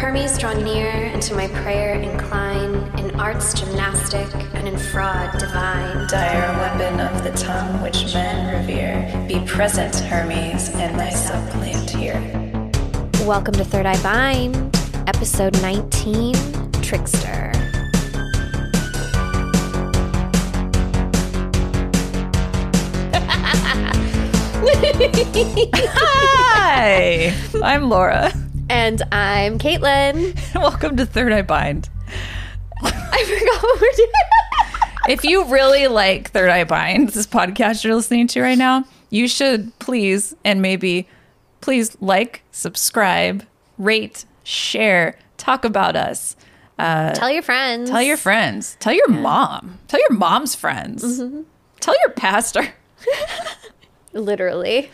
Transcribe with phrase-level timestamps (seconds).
[0.00, 6.06] Hermes, draw near, and to my prayer incline, in arts gymnastic and in fraud divine.
[6.08, 12.18] Dire weapon of the tongue which men revere, be present, Hermes, in thy suppliant here.
[13.26, 14.74] Welcome to Third Eye Bind,
[15.06, 16.32] episode 19
[16.80, 17.52] Trickster.
[25.92, 28.32] Hi, I'm Laura.
[28.80, 30.34] And I'm Kaitlyn.
[30.54, 31.90] Welcome to Third Eye Bind.
[32.80, 34.10] I forgot what we're doing.
[35.08, 39.28] If you really like Third Eye Bind, this podcast you're listening to right now, you
[39.28, 41.06] should please and maybe
[41.60, 43.44] please like, subscribe,
[43.76, 46.34] rate, share, talk about us.
[46.78, 47.90] Tell your friends.
[47.90, 48.78] Tell your friends.
[48.80, 49.78] Tell your mom.
[49.88, 51.18] Tell your mom's friends.
[51.80, 52.66] Tell your pastor.
[54.14, 54.90] Literally.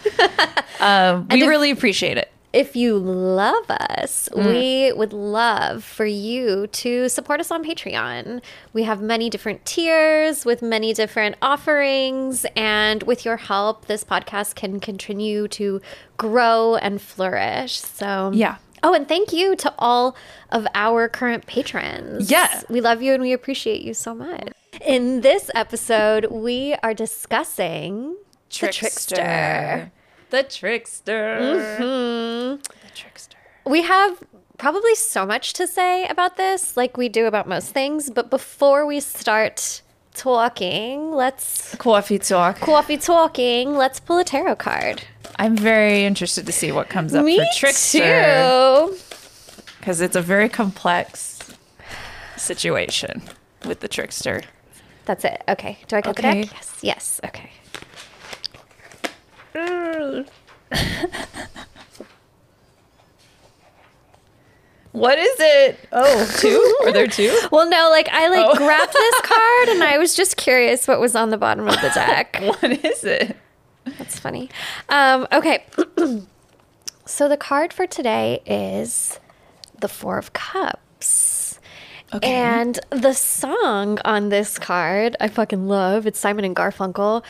[0.80, 2.32] Uh, we if- really appreciate it.
[2.56, 4.46] If you love us, mm.
[4.46, 8.40] we would love for you to support us on Patreon.
[8.72, 14.54] We have many different tiers with many different offerings, and with your help, this podcast
[14.54, 15.82] can continue to
[16.16, 17.76] grow and flourish.
[17.78, 18.56] So, Yeah.
[18.82, 20.16] Oh, and thank you to all
[20.48, 22.30] of our current patrons.
[22.30, 22.62] Yeah.
[22.70, 24.48] We love you and we appreciate you so much.
[24.80, 28.16] In this episode, we are discussing
[28.48, 29.92] the trickster.
[30.30, 31.38] The trickster.
[31.40, 32.56] Mm-hmm.
[32.62, 33.36] The trickster.
[33.64, 34.22] We have
[34.58, 38.10] probably so much to say about this, like we do about most things.
[38.10, 39.82] But before we start
[40.14, 42.58] talking, let's Coffee talk.
[42.60, 43.74] coffee talking.
[43.76, 45.02] Let's pull a tarot card.
[45.38, 48.88] I'm very interested to see what comes up Me for trickster
[49.78, 51.38] because it's a very complex
[52.36, 53.22] situation
[53.66, 54.42] with the trickster.
[55.04, 55.42] That's it.
[55.48, 55.78] Okay.
[55.88, 56.40] Do I get Okay.
[56.40, 56.54] the deck?
[56.54, 56.78] Yes.
[56.82, 57.20] Yes.
[57.24, 57.50] Okay.
[64.92, 65.78] What is it?
[65.92, 66.86] Oh, two?
[66.86, 67.38] Are there two?
[67.52, 68.56] Well, no, like I like Oh.
[68.56, 71.90] grabbed this card and I was just curious what was on the bottom of the
[71.94, 72.38] deck.
[72.40, 73.36] What is it?
[73.98, 74.48] That's funny.
[74.88, 75.64] Um, okay.
[77.06, 79.20] so the card for today is
[79.78, 81.60] the Four of Cups.
[82.14, 82.32] Okay.
[82.32, 86.06] And the song on this card, I fucking love.
[86.06, 87.22] It's Simon and Garfunkel.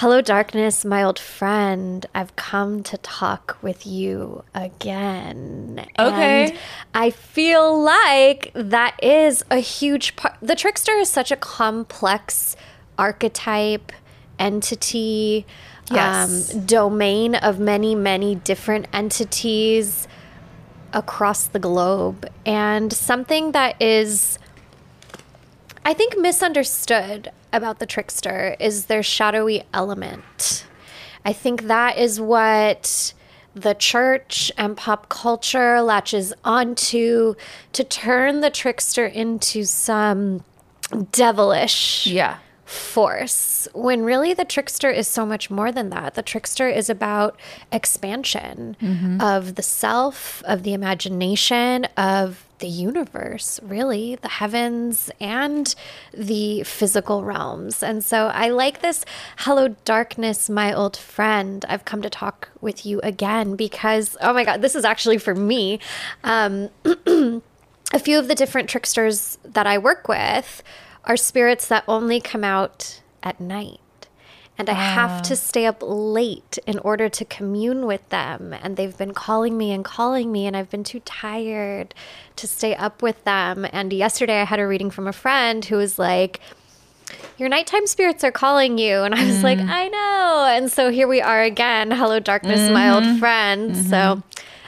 [0.00, 2.04] Hello, darkness, my old friend.
[2.14, 5.86] I've come to talk with you again.
[5.98, 6.50] Okay.
[6.50, 6.58] And
[6.94, 10.34] I feel like that is a huge part.
[10.42, 12.56] The trickster is such a complex
[12.98, 13.90] archetype,
[14.38, 15.46] entity,
[15.90, 16.52] Yes.
[16.54, 20.06] um, domain of many, many different entities
[20.92, 24.38] across the globe and something that is
[25.86, 30.66] I think misunderstood about the trickster is their shadowy element.
[31.24, 33.14] I think that is what
[33.54, 37.36] the church and pop culture latches onto
[37.72, 40.42] to turn the trickster into some
[41.12, 42.38] devilish Yeah.
[42.64, 46.14] force when really the trickster is so much more than that.
[46.14, 47.38] The trickster is about
[47.70, 49.20] expansion mm-hmm.
[49.20, 55.74] of the self, of the imagination, of the universe, really, the heavens and
[56.12, 57.82] the physical realms.
[57.82, 59.04] And so I like this
[59.38, 61.64] hello, darkness, my old friend.
[61.68, 65.34] I've come to talk with you again because, oh my God, this is actually for
[65.34, 65.80] me.
[66.24, 70.62] Um, a few of the different tricksters that I work with
[71.04, 73.80] are spirits that only come out at night.
[74.58, 75.36] And I have to ah.
[75.36, 78.54] stay up late in order to commune with them.
[78.62, 81.94] And they've been calling me and calling me, and I've been too tired
[82.36, 83.66] to stay up with them.
[83.70, 86.40] And yesterday I had a reading from a friend who was like,
[87.38, 89.02] your nighttime spirits are calling you.
[89.02, 89.68] And I was like, mm.
[89.68, 90.46] I know.
[90.50, 91.90] And so here we are again.
[91.90, 93.18] Hello, darkness, my old mm-hmm.
[93.18, 93.76] friend.
[93.76, 94.20] So mm-hmm.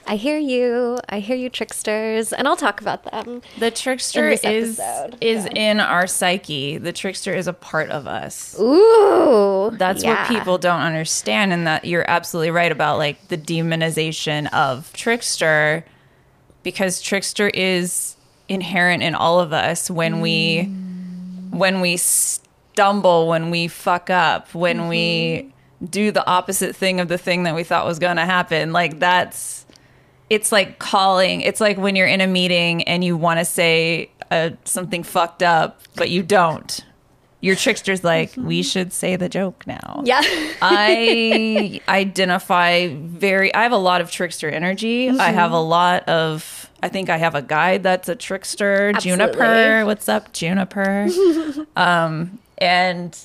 [0.09, 0.99] I hear you.
[1.11, 2.33] I hear you, tricksters.
[2.33, 3.43] And I'll talk about them.
[3.59, 6.79] The trickster is episode, is in our psyche.
[6.79, 8.59] The trickster is a part of us.
[8.59, 9.71] Ooh.
[9.75, 10.23] That's yeah.
[10.23, 15.85] what people don't understand, and that you're absolutely right about like the demonization of trickster,
[16.63, 18.17] because trickster is
[18.49, 21.51] inherent in all of us when we mm.
[21.51, 25.51] when we stumble, when we fuck up, when we
[25.81, 25.87] mm-hmm.
[25.87, 28.73] do the opposite thing of the thing that we thought was going to happen.
[28.73, 29.58] Like that's
[30.31, 31.41] it's like calling.
[31.41, 35.43] It's like when you're in a meeting and you want to say uh, something fucked
[35.43, 36.85] up, but you don't.
[37.41, 40.03] Your trickster's like, we should say the joke now.
[40.05, 40.23] Yeah.
[40.61, 43.55] I identify very.
[43.55, 45.09] I have a lot of trickster energy.
[45.09, 46.69] I have a lot of.
[46.83, 48.93] I think I have a guide that's a trickster.
[48.95, 49.27] Absolutely.
[49.27, 51.09] Juniper, what's up, Juniper?
[51.77, 53.17] um, and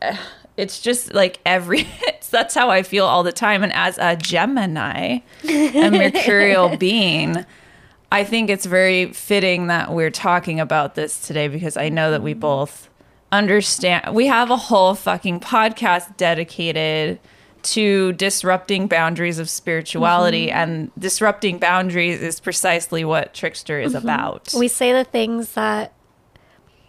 [0.00, 0.16] uh,
[0.56, 1.86] it's just like every.
[2.30, 3.62] That's how I feel all the time.
[3.62, 7.44] And as a Gemini, a mercurial being,
[8.10, 12.22] I think it's very fitting that we're talking about this today because I know that
[12.22, 12.40] we mm-hmm.
[12.40, 12.88] both
[13.30, 14.14] understand.
[14.14, 17.20] We have a whole fucking podcast dedicated
[17.62, 20.56] to disrupting boundaries of spirituality, mm-hmm.
[20.56, 24.06] and disrupting boundaries is precisely what Trickster is mm-hmm.
[24.06, 24.54] about.
[24.56, 25.92] We say the things that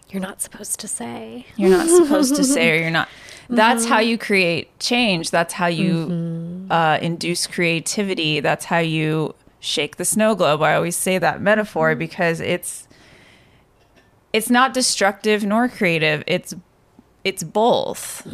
[0.09, 1.47] you're not supposed to say.
[1.57, 3.09] you're not supposed to say or you're not
[3.55, 4.09] that's how mm-hmm.
[4.09, 5.31] you create change.
[5.31, 6.71] That's how you mm-hmm.
[6.71, 8.39] uh, induce creativity.
[8.39, 10.61] That's how you shake the snow globe.
[10.61, 11.99] I always say that metaphor mm-hmm.
[11.99, 12.87] because it's
[14.31, 16.23] it's not destructive nor creative.
[16.27, 16.53] It's
[17.23, 18.25] it's both.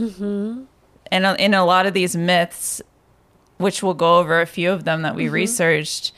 [1.11, 2.81] And uh, in a lot of these myths
[3.57, 6.13] which we'll go over a few of them that we researched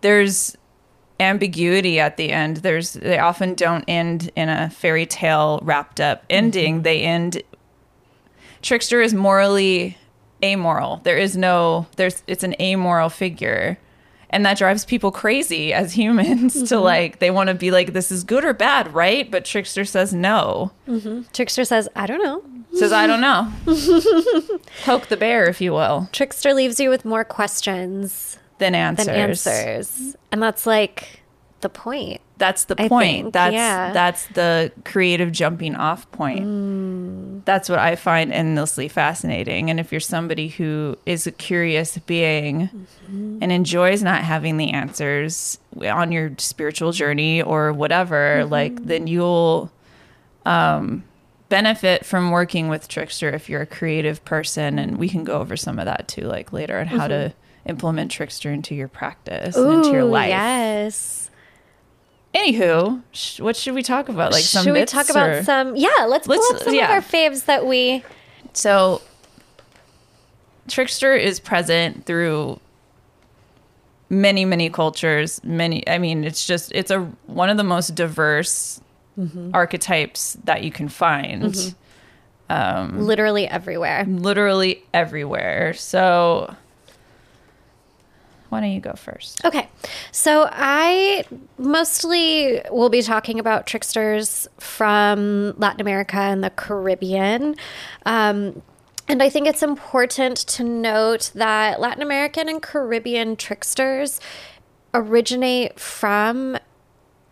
[0.00, 0.56] there's
[1.18, 2.58] ambiguity at the end.
[2.58, 6.82] There's they often don't end in a fairy tale wrapped up ending.
[6.82, 7.42] They end
[8.66, 9.96] trickster is morally
[10.42, 11.00] amoral.
[11.04, 13.78] There is no there's it's an amoral figure.
[14.28, 16.84] And that drives people crazy as humans to mm-hmm.
[16.84, 19.30] like they want to be like this is good or bad right?
[19.30, 20.72] But trickster says no.
[20.88, 21.22] Mm-hmm.
[21.32, 22.42] Trickster says, I don't know.
[22.74, 23.52] says i don't know.
[24.84, 26.08] Poke the bear if you will.
[26.12, 29.06] Trickster leaves you with more questions than answers.
[29.06, 30.16] than answers.
[30.32, 31.20] And that's like
[31.60, 32.20] the point.
[32.38, 32.90] That's the point.
[32.90, 33.92] think, that's yeah.
[33.92, 36.44] that's the creative jumping off point.
[36.44, 37.40] Hmm.
[37.44, 39.70] That's what i find endlessly fascinating.
[39.70, 43.38] And if you're somebody who is a curious being mm-hmm.
[43.40, 48.50] and enjoys not having the answers on your spiritual journey or whatever mm-hmm.
[48.50, 49.70] like then you'll
[50.44, 51.04] um
[51.48, 54.78] benefit from working with trickster if you're a creative person.
[54.78, 57.70] And we can go over some of that too like later on how to mm-hmm.
[57.70, 60.28] implement trickster into your practice and into your life.
[60.28, 61.30] Yes.
[62.34, 64.32] Anywho, sh- what should we talk about?
[64.32, 65.74] Like some Should we talk about or- some?
[65.76, 66.84] Yeah, let's, Let's- pull up some yeah.
[66.84, 68.04] of our faves that we.
[68.52, 69.00] So,
[70.68, 72.60] trickster is present through
[74.10, 75.42] many, many cultures.
[75.44, 78.80] Many, I mean, it's just it's a one of the most diverse
[79.18, 79.52] Mm-hmm.
[79.54, 81.74] archetypes that you can find.
[82.50, 84.04] um Literally everywhere.
[84.06, 85.72] Literally everywhere.
[85.72, 86.54] So,
[88.56, 89.44] why don't you go first?
[89.44, 89.68] Okay,
[90.12, 91.26] so I
[91.58, 97.56] mostly will be talking about tricksters from Latin America and the Caribbean.
[98.06, 98.62] Um,
[99.08, 104.20] and I think it's important to note that Latin American and Caribbean tricksters
[104.94, 106.56] originate from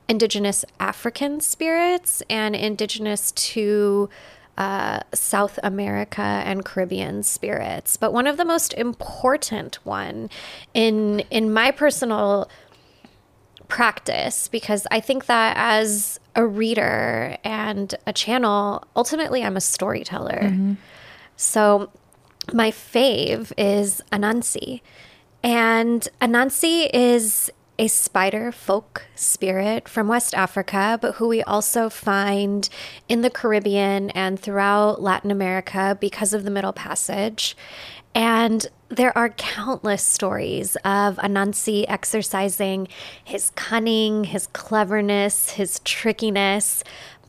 [0.07, 4.11] indigenous African spirits and indigenous to
[4.57, 7.97] uh, South America and Caribbean spirits.
[7.97, 10.31] But one of the most important one
[10.73, 12.49] in in my personal
[13.69, 20.77] practice because I think that as a reader and a channel, ultimately I'm a storyteller.
[21.37, 21.91] So
[22.53, 24.81] my fave is Anansi.
[25.43, 32.69] And Anansi is a spider folk spirit from West Africa, but who we also find
[33.09, 37.57] in the Caribbean and throughout Latin America because of the Middle Passage.
[38.15, 42.87] And there are countless stories of Anansi exercising
[43.25, 46.85] his cunning, his cleverness, his trickiness.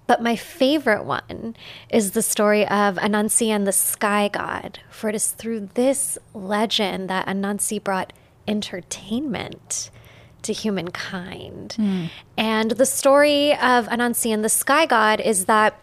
[0.05, 1.55] But my favorite one
[1.89, 7.09] is the story of Anansi and the sky god, for it is through this legend
[7.09, 8.13] that Anansi brought
[8.47, 9.89] entertainment
[10.45, 11.73] to humankind.
[11.73, 12.05] Hmm.
[12.37, 15.79] And the story of Anansi and the sky god is that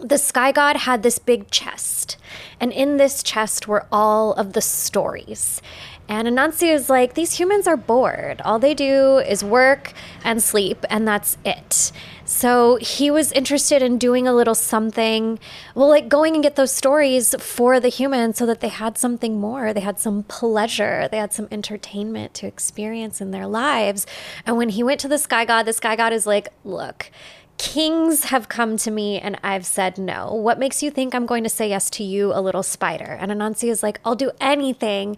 [0.00, 2.16] the sky god had this big chest,
[2.60, 5.60] and in this chest were all of the stories.
[6.08, 8.40] And Anansi is like, these humans are bored.
[8.42, 9.92] All they do is work
[10.24, 11.92] and sleep, and that's it.
[12.24, 15.38] So he was interested in doing a little something,
[15.74, 19.38] well, like going and get those stories for the humans so that they had something
[19.38, 19.72] more.
[19.72, 24.06] They had some pleasure, they had some entertainment to experience in their lives.
[24.46, 27.10] And when he went to the sky god, the sky god is like, look,
[27.58, 30.32] Kings have come to me and I've said no.
[30.32, 33.04] What makes you think I'm going to say yes to you, a little spider?
[33.20, 35.16] And Anansi is like, I'll do anything.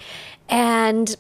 [0.49, 1.17] And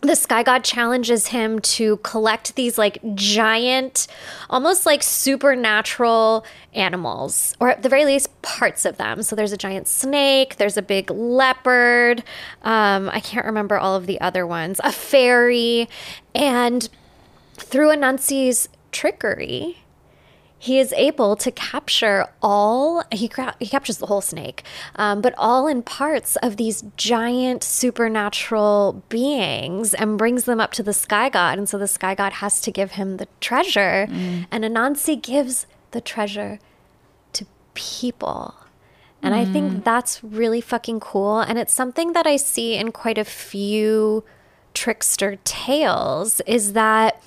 [0.00, 4.06] the sky god challenges him to collect these like giant,
[4.50, 6.44] almost like supernatural
[6.74, 9.22] animals, or at the very least, parts of them.
[9.22, 12.22] So there's a giant snake, there's a big leopard.
[12.62, 15.88] Um, I can't remember all of the other ones, a fairy.
[16.34, 16.88] And
[17.54, 19.83] through Anansi's trickery,
[20.64, 24.64] he is able to capture all he, cra- he captures the whole snake
[24.96, 30.82] um, but all in parts of these giant supernatural beings and brings them up to
[30.82, 31.58] the sky god.
[31.58, 34.06] And so the sky god has to give him the treasure.
[34.50, 36.58] And anansi gives the treasure
[37.34, 38.54] to people.
[39.22, 41.40] And i think that's really fucking cool.
[41.40, 44.24] And it's something that i see in quite a few
[44.72, 47.22] trickster tales is that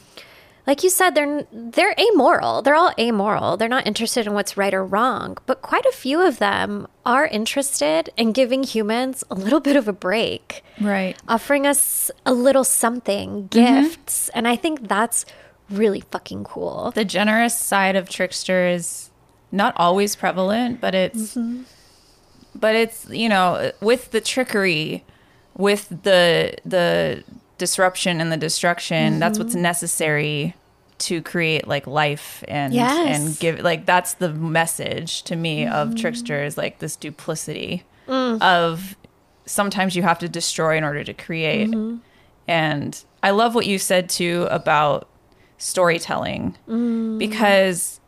[0.67, 2.61] like you said, they're they're amoral.
[2.61, 3.55] They're all amoral.
[3.55, 5.37] They're not interested in what's right or wrong.
[5.45, 9.87] But quite a few of them are interested in giving humans a little bit of
[9.87, 11.15] a break, Right.
[11.25, 13.85] offering us a little something, mm-hmm.
[13.87, 15.25] gifts, and I think that's
[15.69, 16.91] really fucking cool.
[16.91, 19.09] The generous side of trickster is
[19.53, 21.63] not always prevalent, but it's mm-hmm.
[22.53, 25.05] but it's, you know, with the trickery,
[25.55, 27.23] with the the
[27.57, 29.63] disruption and the destruction, that's what's mm-hmm.
[29.63, 30.55] necessary
[30.99, 33.19] to create like life and Yes.
[33.19, 35.97] and give like that's the message to me of mm-hmm.
[35.97, 38.41] trickster is like this duplicity mm.
[38.41, 38.95] of
[39.45, 41.69] sometimes you have to destroy in order to create.
[41.69, 41.97] Mm-hmm.
[42.47, 45.07] And i love what you said too about
[45.57, 47.17] storytelling mm.
[47.17, 47.99] because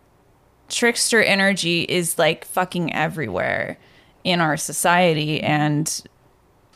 [0.70, 3.78] trickster energy is like fucking everywhere
[4.24, 6.04] in our society and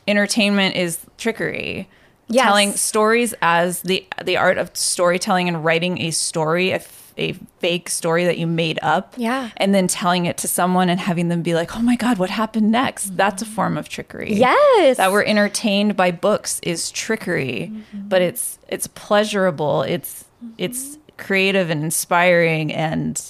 [0.08, 1.88] entertainment is trickery
[2.28, 2.46] Yes.
[2.46, 7.34] telling stories as the the art of storytelling and writing a story a, f- a
[7.60, 9.50] fake story that you made up Yeah.
[9.58, 12.30] and then telling it to someone and having them be like oh my god what
[12.30, 14.98] happened next that's a form of trickery Yes.
[14.98, 18.08] that we're entertained by books is trickery mm-hmm.
[18.08, 20.54] but it's it's pleasurable it's mm-hmm.
[20.58, 23.22] it's creative and inspiring and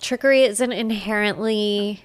[0.00, 2.04] Trickery isn't inherently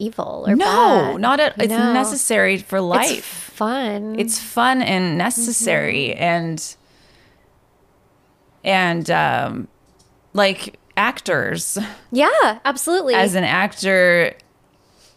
[0.00, 1.20] evil or no bad.
[1.20, 1.92] not at it's No.
[1.92, 3.10] necessary for life.
[3.18, 4.16] It's fun.
[4.18, 6.76] it's fun and necessary and
[8.64, 9.68] and um
[10.32, 11.78] like actors
[12.12, 13.14] yeah, absolutely.
[13.14, 14.34] as an actor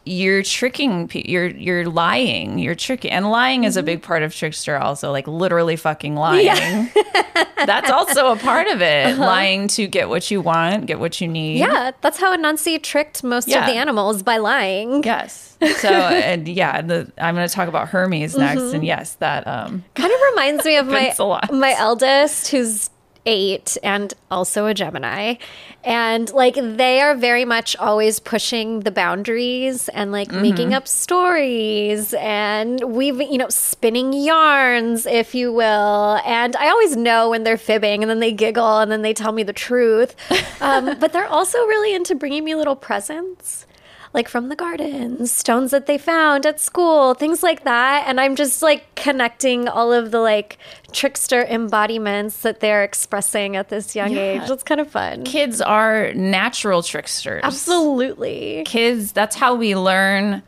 [0.06, 3.86] you're tricking you're you're lying you're tricking and lying is a mm-hmm.
[3.86, 6.88] big part of trickster also like literally fucking lying yeah.
[7.66, 9.26] that's also a part of it uh-huh.
[9.26, 13.24] lying to get what you want get what you need yeah, that's how Anansi tricked
[13.24, 13.62] most Yeah.
[13.62, 15.04] of the animals by lying.
[15.04, 18.84] yes so and yeah the i'm going to talk about hermes next and mm-hmm.
[18.84, 21.54] yes that um Kind of reminds me of my Happens a lot.
[21.54, 22.90] my eldest, who's
[23.26, 25.36] eight and also a Gemini,
[25.84, 30.42] and like they are very much always pushing the boundaries and like Mm-hmm.
[30.42, 36.20] making up stories and weaving, you know, spinning yarns, if you will.
[36.26, 39.32] And I always know when they're fibbing, and then they giggle, and then they tell
[39.32, 40.16] me the truth.
[40.62, 43.66] Um, but they're also really into bringing me little presents
[44.14, 48.06] like from the gardens, stones that they found at school, things like that.
[48.08, 50.60] And I'm just like connecting all of the like
[50.92, 54.44] trickster embodiments that they're expressing at this young Yeah.
[54.44, 54.50] age.
[54.50, 55.24] It's kind of fun.
[55.24, 58.64] kids are natural tricksters Absolutely.
[58.66, 60.44] kids that's how we learn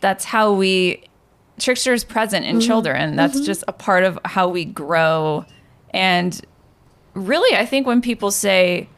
[0.00, 1.02] that's how we
[1.58, 2.66] trickster is present in mm-hmm.
[2.66, 3.44] children that's mm-hmm.
[3.44, 5.44] just a part of how we grow
[5.90, 6.40] and
[7.14, 8.88] really i think when people say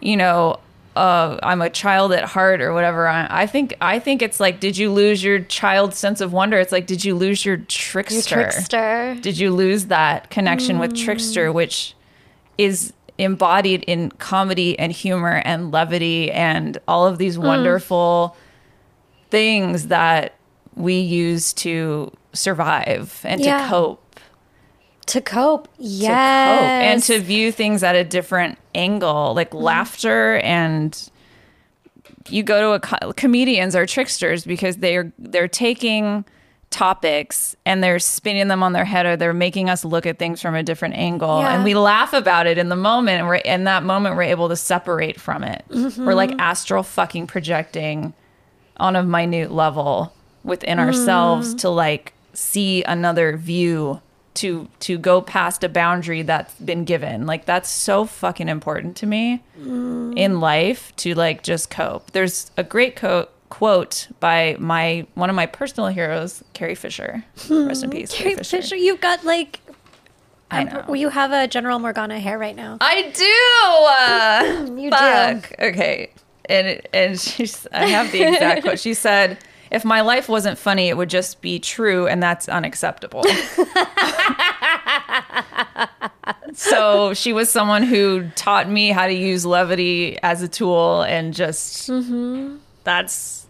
[0.00, 0.58] you know
[0.96, 4.60] uh, i'm a child at heart or whatever I, I think i think it's like
[4.60, 8.40] did you lose your child's sense of wonder it's like did you lose your trickster,
[8.40, 9.16] Your trickster.
[9.20, 11.94] did you lose that connection with trickster which
[12.58, 18.36] is embodied in comedy and humor and levity and all of these wonderful
[19.30, 20.34] things that
[20.74, 23.62] we use to survive and Yeah.
[23.62, 24.03] to cope
[25.06, 25.64] To cope.
[25.76, 26.60] to Yes.
[26.60, 31.10] and to view things at a different angle like laughter and
[32.28, 36.24] you go to a co- comedians are tricksters because they're they're taking
[36.70, 40.42] topics and they're spinning them on their head or they're making us look at things
[40.42, 41.54] from a different angle Yeah.
[41.54, 44.48] and we laugh about it in the moment and we're in that moment we're able
[44.48, 46.40] to separate from it we're like mm-hmm.
[46.40, 48.12] astral fucking projecting
[48.78, 50.86] on a minute level within mm.
[50.86, 54.00] ourselves to like see another view
[54.34, 59.06] to to go past a boundary that's been given like that's so fucking important to
[59.06, 65.30] me in life to like just cope there's a great co- quote by my one
[65.30, 69.60] of my personal heroes carrie fisher rest in peace carrie, fisher, Fisher, you've got like.
[70.50, 70.94] I know.
[70.94, 72.78] You have a General Morgana hair right now.
[72.80, 74.70] I do.
[74.70, 74.96] Uh, You do.
[74.96, 75.52] fuck.
[75.58, 76.10] Okay.
[76.48, 78.78] And and she's I have the exact quote.
[78.78, 79.38] She said,
[79.70, 83.24] "If my life wasn't funny, it would just be true, and that's unacceptable."
[86.54, 91.34] so she was someone who taught me how to use levity as a tool, and
[91.34, 91.90] just
[92.84, 93.46] that's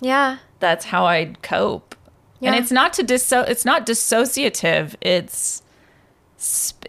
[0.00, 0.38] Yeah.
[0.60, 1.94] that's how I cope.
[2.44, 4.96] And it's not to disso- it's not dissociative.
[5.00, 5.62] It's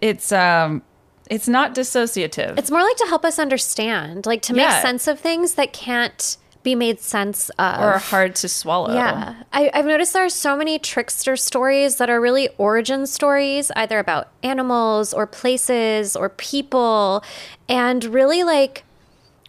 [0.02, 0.82] it's um
[1.30, 2.58] it's not dissociative.
[2.58, 4.82] It's more like to help us understand, like to make Yeah.
[4.82, 7.82] sense of things that can't be made sense of.
[7.82, 8.94] or hard to swallow.
[8.94, 9.36] Yeah.
[9.52, 14.00] I, I've noticed there are so many trickster stories that are really origin stories, either
[14.00, 17.24] about animals or places or people.
[17.68, 18.84] And really, like,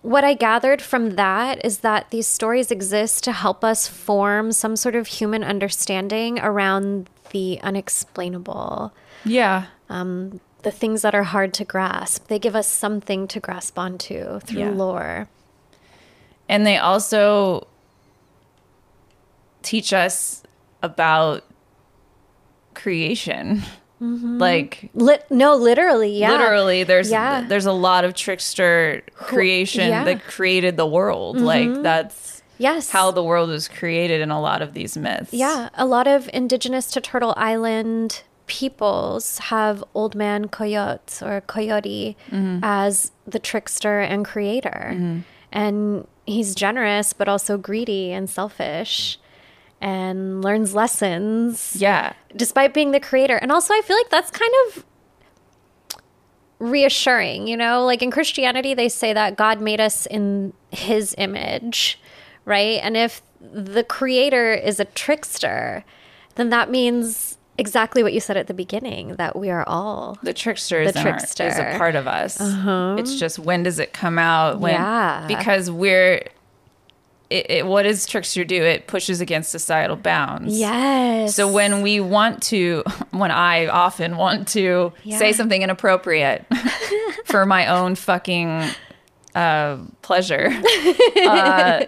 [0.02, 4.76] what I gathered from that is that these stories exist to help us form some
[4.76, 8.92] sort of human understanding around the unexplainable.
[9.24, 9.66] Yeah.
[9.88, 12.26] Um, the things that are hard to grasp.
[12.28, 14.70] They give us something to grasp onto through Yeah.
[14.70, 15.28] lore.
[16.48, 17.66] And they also
[19.62, 20.42] teach us
[20.82, 21.44] about
[22.74, 23.62] creation.
[24.00, 26.20] Like Lit- no, literally, Mm-hmm.
[26.20, 26.30] yeah.
[26.32, 27.46] literally there's Yeah.
[27.48, 30.04] there's a lot of trickster creation yeah.
[30.04, 30.18] Mm-hmm.
[30.18, 31.38] that created the world.
[31.40, 32.90] Like that's Yes.
[32.90, 35.32] how the world was created in a lot of these myths.
[35.32, 42.14] Yeah, a lot of indigenous to Turtle Island peoples have Old Man Coyote or Coyote
[42.62, 45.22] as the trickster and creator.
[45.50, 49.18] And he's generous, but also greedy and selfish
[49.80, 52.14] and learns lessons Yeah.
[52.34, 53.36] despite being the creator.
[53.36, 54.84] And also, I feel like that's kind of
[56.58, 57.84] reassuring, you know?
[57.84, 62.00] Like in Christianity, they say that God made us in his image,
[62.44, 62.80] right?
[62.82, 65.84] And if the creator is a trickster,
[66.36, 70.18] then that means exactly what you said at the beginning that we are all.
[70.22, 71.40] The trickster is, The in our- is.
[71.40, 71.62] Uh-huh.
[71.74, 72.38] a part of us.
[72.40, 74.60] It's just when does it come out?
[74.60, 75.24] When Yeah.
[75.28, 76.26] because we're
[77.30, 78.62] it, it, what does trickster do?
[78.62, 80.56] It pushes against societal bounds.
[80.58, 81.34] Yes.
[81.34, 85.18] So when we want to, when I often want to Yeah.
[85.18, 86.44] say something inappropriate
[87.24, 88.64] for my own fucking
[89.34, 90.48] uh, pleasure,
[91.26, 91.84] uh,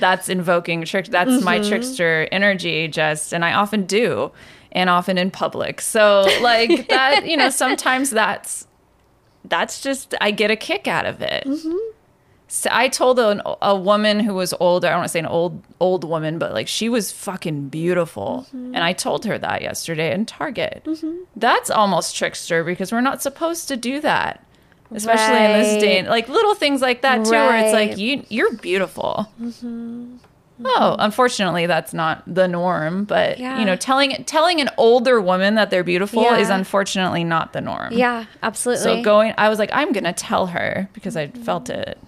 [0.00, 1.06] that's invoking trick.
[1.06, 1.68] That's my Mm-hmm.
[1.68, 2.88] trickster energy.
[2.88, 4.32] Just and I often do,
[4.72, 5.80] and often in public.
[5.80, 8.66] So like that, you know, sometimes that's
[9.44, 11.44] that's just I get a kick out of it.
[11.44, 11.76] Mm-hmm.
[12.50, 15.26] So I told a, a woman who was older, I don't want to say an
[15.26, 18.46] old old woman, but like she was fucking beautiful.
[18.48, 18.74] Mm-hmm.
[18.74, 20.82] And I told her that yesterday in Target.
[21.36, 24.44] That's almost trickster because we're not supposed to do that.
[24.90, 28.56] Especially in this day, like little things like that too, where it's like you you're
[28.56, 29.30] beautiful.
[30.60, 30.66] Mm-hmm.
[30.82, 33.04] Oh, unfortunately, that's not the norm.
[33.04, 33.58] But Yeah.
[33.60, 36.36] you know, telling telling an older woman that they're beautiful Yeah.
[36.38, 37.92] is unfortunately not the norm.
[37.92, 38.82] yeah, absolutely.
[38.82, 41.98] So going, I was like, I'm gonna tell her because I felt it.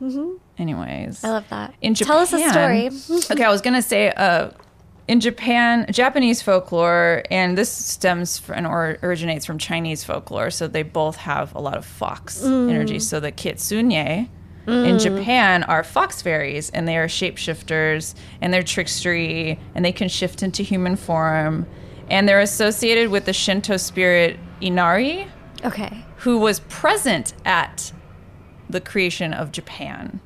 [0.00, 0.36] Anyways, Mm-hmm.
[0.58, 1.74] anyways I love that.
[1.80, 2.90] in japan, Tell us a story.
[3.30, 4.50] okay, I was gonna say, uh,
[5.06, 10.50] in Japan, Japanese folklore, and this stems from, and or originates from Chinese folklore.
[10.50, 12.70] So they both have a lot of fox Mm.
[12.70, 12.98] energy.
[12.98, 13.90] So the kitsune
[14.66, 15.00] in mm.
[15.00, 20.42] Japan are fox fairies, and they are shapeshifters, and they're trickstery, and they can shift
[20.42, 21.66] into human form,
[22.08, 25.28] and they're associated with the Shinto spirit Inari
[25.64, 26.04] Okay.
[26.18, 27.92] who was present at
[28.68, 30.20] the creation of Japan.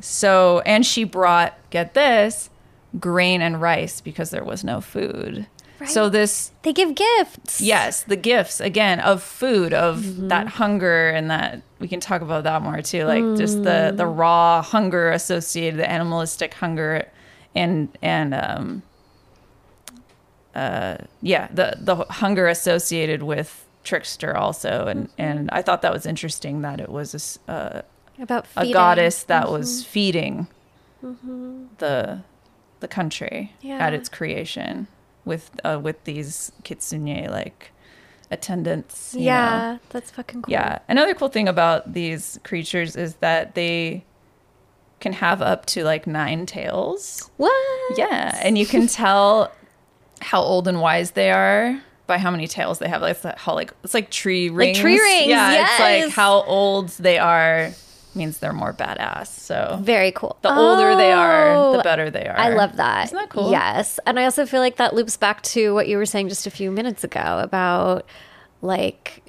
[0.00, 2.50] So, and she brought, get this,
[2.98, 5.46] grain and rice because there was no food.
[5.86, 7.60] So, this, They give gifts.
[7.60, 12.44] yes, the gifts again of food, of that hunger, and that we can talk about
[12.44, 13.04] that more too.
[13.04, 17.08] Like just the, the raw hunger associated, the animalistic hunger,
[17.54, 18.82] and, and, um,
[20.54, 24.86] uh, yeah, the, the hunger associated with trickster also.
[24.86, 27.82] And, and I thought that was interesting that it was a uh,
[28.20, 30.46] About a goddess that was feeding
[31.78, 32.20] the
[32.80, 33.78] the country Yeah.
[33.78, 34.86] at its creation
[35.24, 37.72] with uh, with these kitsune like
[38.30, 39.14] attendants.
[39.14, 39.78] you Yeah, know.
[39.90, 40.52] that's fucking cool.
[40.52, 40.78] yeah.
[40.88, 44.04] Another cool thing about these creatures is that they
[45.00, 47.30] can have up to like nine tails.
[47.36, 47.98] What?
[47.98, 49.52] Yeah, and you can tell
[50.20, 53.02] how old and wise they are by how many tails they have.
[53.02, 54.78] Like it's like how like it's like tree rings.
[54.78, 57.70] tree rings, Yeah, it's like how old they are
[58.14, 59.28] means they're more badass.
[59.28, 60.36] So Very cool.
[60.42, 62.36] the older they are, the Oh, better they are.
[62.38, 63.06] I love that.
[63.06, 63.50] Isn't that cool?
[63.50, 63.98] Yes.
[64.06, 66.50] And I also feel like that loops back to what you were saying just a
[66.50, 68.06] few minutes ago about
[68.60, 69.22] like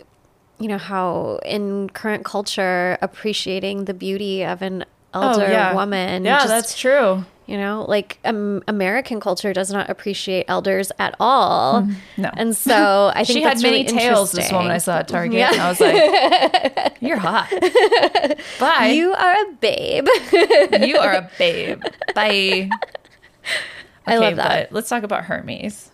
[0.60, 6.30] you know how in current culture appreciating the beauty of an oh, elder woman Oh,
[6.30, 7.26] Yeah, just, that's true.
[7.46, 11.86] You know like um, american culture does not appreciate elders at all
[12.18, 12.30] no.
[12.38, 14.32] and so i think She had many really tails.
[14.32, 15.52] This woman I saw at Target, Yeah.
[15.52, 17.50] and I was like, "You're hot.
[18.60, 18.94] Bye.
[18.96, 20.08] You, are a babe
[20.82, 21.82] you are a babe.
[22.16, 22.70] Bye."
[24.08, 24.70] I love that.
[24.70, 25.90] But let's talk about Hermes.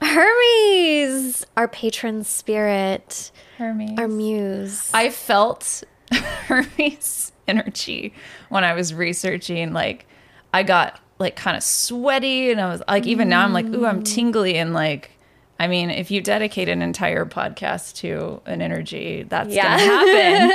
[0.00, 3.98] hermes our patron spirit Hermes.
[3.98, 8.12] our muse I felt Hermes energy
[8.48, 9.72] when I was researching.
[9.72, 10.06] Like,
[10.52, 13.86] I got like kind of sweaty, and I was like, even now, I'm like, ooh,
[13.86, 15.10] I'm tingly, and like,
[15.60, 19.78] I mean, if you dedicate an entire podcast to an energy, that's Yeah.
[19.78, 20.52] gonna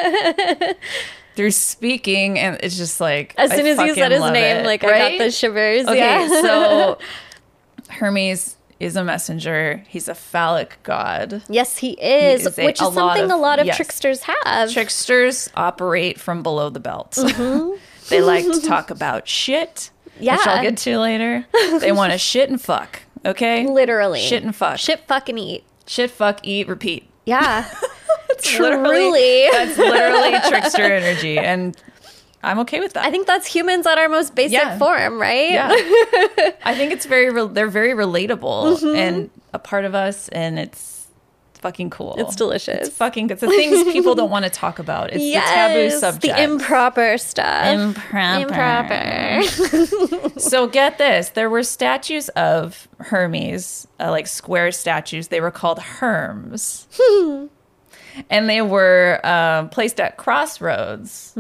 [0.58, 0.76] happen
[1.36, 4.66] through speaking, and it's just like as I soon as you said his name it,
[4.66, 6.98] like i got the shivers Okay, yeah so
[7.90, 9.84] Hermes is a messenger.
[9.88, 11.42] He's a phallic god.
[11.50, 13.76] Yes, he is, is a- which is lot something of- a lot of yes.
[13.78, 14.72] tricksters have.
[14.72, 17.12] Tricksters operate from below the belt.
[17.18, 17.76] Mm-hmm.
[18.10, 20.38] they like to talk about shit, which Yeah.
[20.42, 21.46] I'll get to later.
[21.80, 23.02] They want to shit and fuck.
[23.26, 24.22] Okay, Literally.
[24.22, 25.64] shit and fuck, shit, fuck, and eat.
[25.86, 27.10] Shit, fuck, eat, repeat.
[27.26, 27.68] Yeah.
[28.30, 29.48] Literally, Truly.
[29.52, 31.76] that's literally trickster energy, and
[32.44, 33.06] I'm okay with that.
[33.06, 34.78] I think that's humans at our most basic Yeah.
[34.78, 35.52] form, right?
[35.52, 35.70] Yeah.
[36.64, 38.96] I think it's very, re- they're very relatable Mm-hmm.
[38.96, 40.97] and a part of us, and it's
[41.58, 42.16] fucking cool.
[42.18, 42.88] It's delicious.
[42.88, 45.12] It's fucking, it's the things people don't want to talk about.
[45.12, 46.36] It's yes, the taboo subject.
[46.36, 47.68] The improper stuff.
[47.68, 49.42] Improper.
[49.42, 50.30] Improper.
[50.40, 55.30] So get this: there were statues of Hermes, uh, like square statues.
[55.30, 56.86] They were called Herms,
[58.30, 61.34] and they were um, placed at crossroads.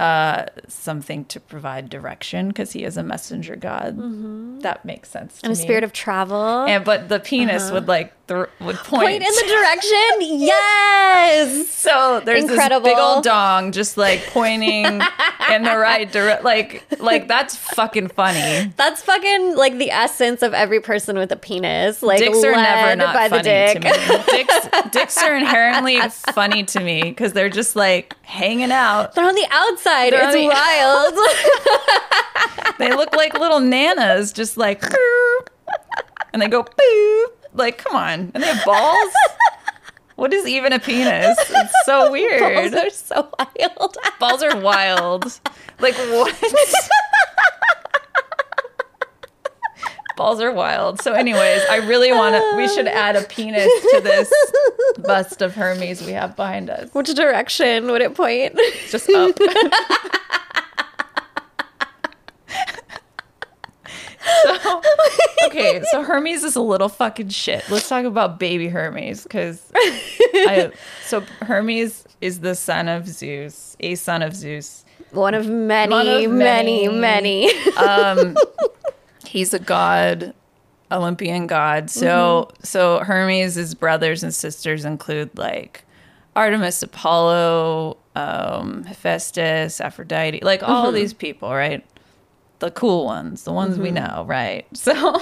[0.00, 4.62] Uh, something to provide direction because he is a messenger god.
[4.62, 5.40] That makes sense.
[5.40, 5.62] To and a me.
[5.62, 6.64] spirit of travel.
[6.64, 9.02] and but the penis would like th- would point.
[9.02, 9.98] Point in the direction.
[10.50, 11.68] Yes.
[11.68, 12.80] So there's Incredible.
[12.84, 14.84] this big old dong just like pointing
[15.52, 16.44] in the right direction.
[16.44, 18.72] Like, like that's fucking funny.
[18.76, 22.02] That's fucking like the essence of every person with a penis.
[22.02, 23.82] Like Dicks are never not by the funny dick.
[23.82, 24.24] to me.
[24.30, 26.00] Dicks, dicks are inherently
[26.32, 29.14] funny to me because they're just like hanging out.
[29.14, 29.89] They're on the outside.
[29.90, 31.14] On it's wild.
[32.78, 34.82] They look like little nanas, just like,
[36.32, 37.26] and they go boop.
[37.52, 39.12] Like, come on, and they have balls.
[40.16, 41.36] What is even a penis?
[41.50, 42.40] It's so weird.
[42.40, 43.96] Balls are so wild.
[44.18, 45.40] Balls are wild.
[45.78, 46.34] Like what?
[50.20, 51.00] Balls are wild.
[51.00, 52.54] So, anyways, I really want to.
[52.54, 54.30] We should add a penis to this
[54.98, 56.92] bust of Hermes we have behind us.
[56.92, 58.54] Which direction would it point?
[58.90, 59.38] Just up.
[64.42, 64.82] so,
[65.46, 67.64] okay, so Hermes is a little fucking shit.
[67.70, 70.70] Let's talk about baby Hermes because I.
[71.06, 74.84] So Hermes is the son of Zeus, a son of Zeus.
[75.12, 77.46] One of many, One of many, many.
[77.48, 77.76] many.
[77.78, 78.36] Um,
[79.30, 80.34] he's a god
[80.92, 81.88] olympian god.
[81.88, 85.84] So so hermes' brothers and sisters include like
[86.34, 91.84] artemis apollo um hephaestus aphrodite like all these people right?
[92.58, 94.66] The cool ones the ones we know right?
[94.76, 95.20] So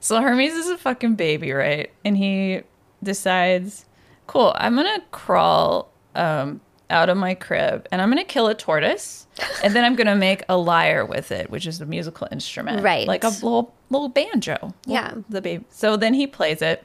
[0.00, 1.90] so hermes is a fucking baby right?
[2.04, 2.62] And he
[3.02, 3.84] decides
[4.26, 6.60] cool i'm gonna crawl um
[6.90, 9.26] out of my crib and i'm gonna kill a tortoise
[9.62, 12.82] and then i'm gonna make a lyre with it which is a musical instrument.
[12.82, 13.06] Right.
[13.06, 14.74] like a little little banjo.
[14.86, 15.14] Yeah.
[15.28, 16.84] the baby so then he plays it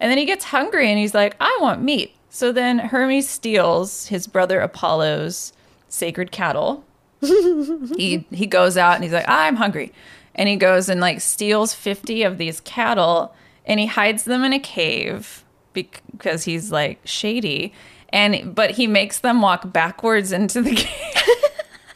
[0.00, 2.14] and then he gets hungry and he's like i want meat.
[2.30, 5.52] So then hermes steals his brother apollo's
[5.88, 6.84] sacred cattle.
[7.22, 9.92] He he goes out and he's like i'm hungry.
[10.34, 13.34] And he goes and like steals 50 of these cattle
[13.66, 17.72] and he hides them in a cave because he's like shady
[18.10, 21.34] and but he makes them walk backwards into the cave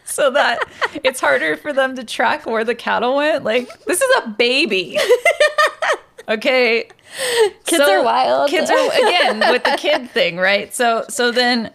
[0.05, 0.59] so that
[1.03, 3.45] it's harder for them to track where the cattle went.
[3.45, 4.99] Like this is a baby.
[6.29, 6.89] Okay.
[7.65, 8.49] Kids are wild.
[8.49, 10.73] kids are again with the kid thing right?
[10.75, 11.71] So so then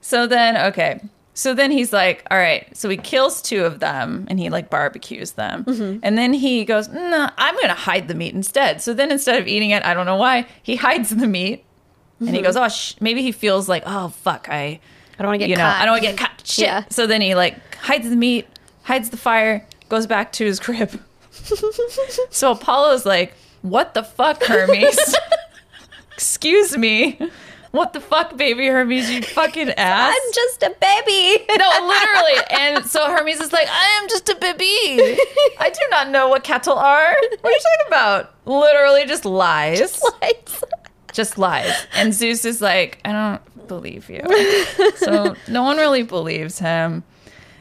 [0.00, 1.00] so then okay.
[1.34, 2.66] So then he's like all right.
[2.76, 5.64] So he kills two of them and he like barbecues them.
[5.64, 6.00] Mm-hmm.
[6.02, 8.82] and then he goes no i'm gonna hide the meat instead.
[8.82, 11.64] So then instead of eating it i don't know why he hides the meat
[12.22, 12.36] and Mm-hmm.
[12.36, 14.80] he goes oh sh-, maybe he feels like oh fuck i
[15.18, 15.80] I don't want to get you know caught.
[15.80, 16.84] i don't want to get caught shit Yeah.
[16.88, 18.46] so then he like hides the meat
[18.82, 21.00] hides the fire goes back to his crib
[22.30, 24.98] so apollo's like what the fuck hermes
[26.14, 27.18] excuse me
[27.72, 31.42] what the fuck baby hermes you fucking ass I'm just a baby.
[31.58, 32.44] no, literally.
[32.50, 35.18] And so Hermes is like, I am just a baby.
[35.58, 37.14] I do not know what cattle are.
[37.40, 38.34] What are you talking about?
[38.44, 39.78] Literally just lies.
[39.78, 40.64] Just, lies.
[41.94, 44.22] And Zeus is like, I don't believe you.
[44.96, 47.04] So no one really believes him.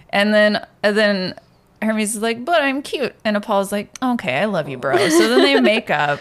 [0.10, 1.36] And then and then
[1.82, 3.16] Hermes is like, but I'm cute.
[3.24, 4.98] And Apollo's like, okay, I love you, bro.
[5.10, 6.20] So then they make up.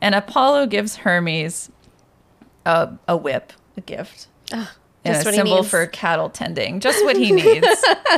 [0.00, 1.70] And Apollo gives Hermes
[2.64, 4.28] a, a whip, a gift
[5.04, 5.68] and just a what he symbol needs.
[5.68, 7.66] for cattle tending, just what he needs,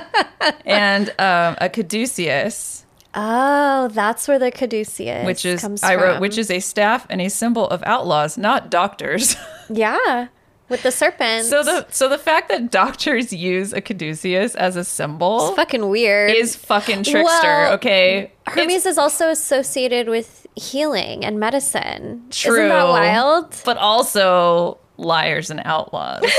[0.65, 2.84] and um, a caduceus,
[3.15, 6.21] Oh, that's where the caduceus which is comes I wrote, from.
[6.21, 9.37] which is a staff and a symbol of outlaws, not doctors.
[9.71, 10.29] yeah,
[10.69, 11.45] with the serpent.
[11.47, 15.89] so the so the fact that doctors use a caduceus as a symbol it's fucking
[15.89, 16.31] weird.
[16.33, 17.23] is fucking trickster.
[17.23, 22.25] Well, okay, Hermes It's is also associated with healing and medicine.
[22.31, 23.55] true, Isn't that wild?
[23.65, 26.23] but also liars and outlaws.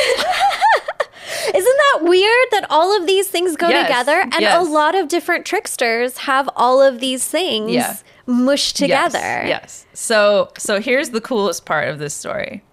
[1.54, 4.22] Isn't that weird that all of these things go Yes, together?
[4.22, 4.66] And yes.
[4.66, 7.96] a lot of different tricksters have all of these things Yeah.
[8.26, 9.18] mushed together.
[9.20, 9.86] Yes, yes.
[9.94, 12.64] So so here's the coolest part of this story.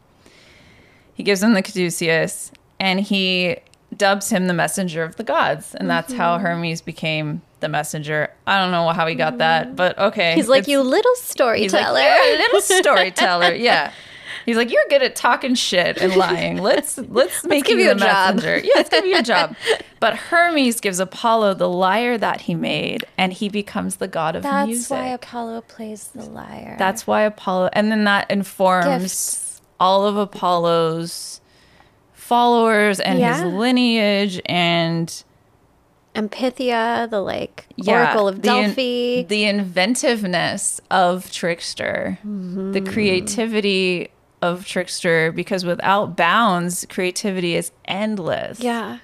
[1.14, 3.56] He gives him the caduceus and he
[3.96, 6.46] dubs him the messenger of the gods, and that's how Mm-hmm.
[6.46, 8.30] Hermes became the messenger.
[8.46, 10.30] I don't know how he got that, but okay.
[10.30, 10.36] Mm-hmm.
[10.38, 12.00] He's like, you little like, storyteller.
[12.00, 13.54] "Yeah, little storyteller.
[13.54, 13.92] Yeah.
[14.46, 16.58] He's like, "You're good at talking shit and lying.
[16.58, 18.58] Let's let's make give you, you the a job." messenger.
[18.66, 19.56] Yeah, let's give you a job."
[20.00, 24.42] But Hermes gives Apollo the lyre that he made, and he becomes the god of
[24.42, 24.88] That's music.
[24.88, 26.74] That's why Apollo plays the lyre.
[26.76, 29.60] That's why Apollo, and then that informs Gifts.
[29.78, 31.40] all of Apollo's
[32.12, 33.44] followers and Yeah.
[33.44, 35.22] his lineage and
[36.14, 39.22] and Pythia, the like yeah, Oracle of the in- Delphi.
[39.28, 42.92] the inventiveness of Trickster, the Mm-hmm.
[42.92, 44.08] creativity
[44.42, 48.60] of Trickster, because without bounds, creativity is endless.
[48.60, 48.98] yeah.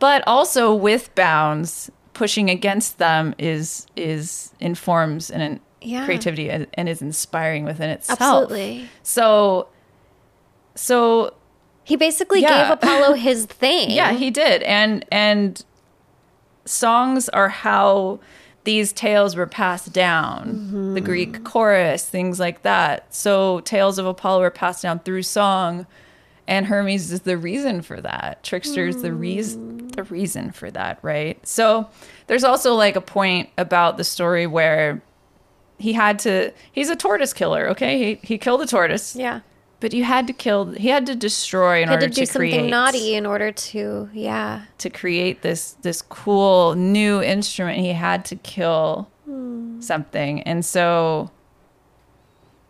[0.00, 6.04] But also with bounds, pushing against them is is informs and Yeah.
[6.04, 8.20] creativity and, and is inspiring within itself.
[8.20, 8.88] Absolutely.
[9.04, 9.68] So,
[10.74, 11.34] so
[11.84, 12.62] He basically Yeah.
[12.62, 13.90] gave Apollo his thing.
[13.90, 15.64] yeah, he did, and and
[16.64, 18.20] songs are how
[18.64, 20.48] these tales were passed down.
[20.94, 21.04] The mm-hmm.
[21.04, 23.12] Greek chorus, things like that.
[23.14, 25.86] So tales of Apollo were passed down through song,
[26.46, 28.42] and Hermes is the reason for that.
[28.42, 29.96] Trickster is the reason mm.
[29.96, 31.44] the reason for that, right?
[31.46, 31.88] So
[32.26, 35.02] there's also like a point about the story where
[35.78, 36.52] he had to.
[36.70, 37.68] He's a tortoise killer.
[37.70, 39.16] Okay, he he killed a tortoise.
[39.16, 39.40] Yeah.
[39.82, 40.66] But you had to kill.
[40.66, 42.14] He had to destroy in order to create.
[42.14, 44.62] He had order to do something create naughty in order to, yeah.
[44.78, 47.80] to create this this cool new instrument.
[47.80, 49.80] He had to kill hmm.
[49.80, 51.32] something, and so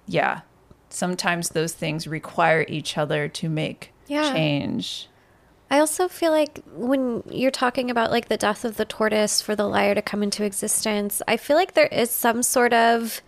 [0.07, 0.41] yeah,
[0.89, 4.33] sometimes those things require each other to make Yeah.
[4.33, 5.11] change.
[5.71, 9.55] I also feel like when you're talking about like the death of the tortoise for
[9.55, 13.21] the lyre to come into existence, I feel like there is some sort of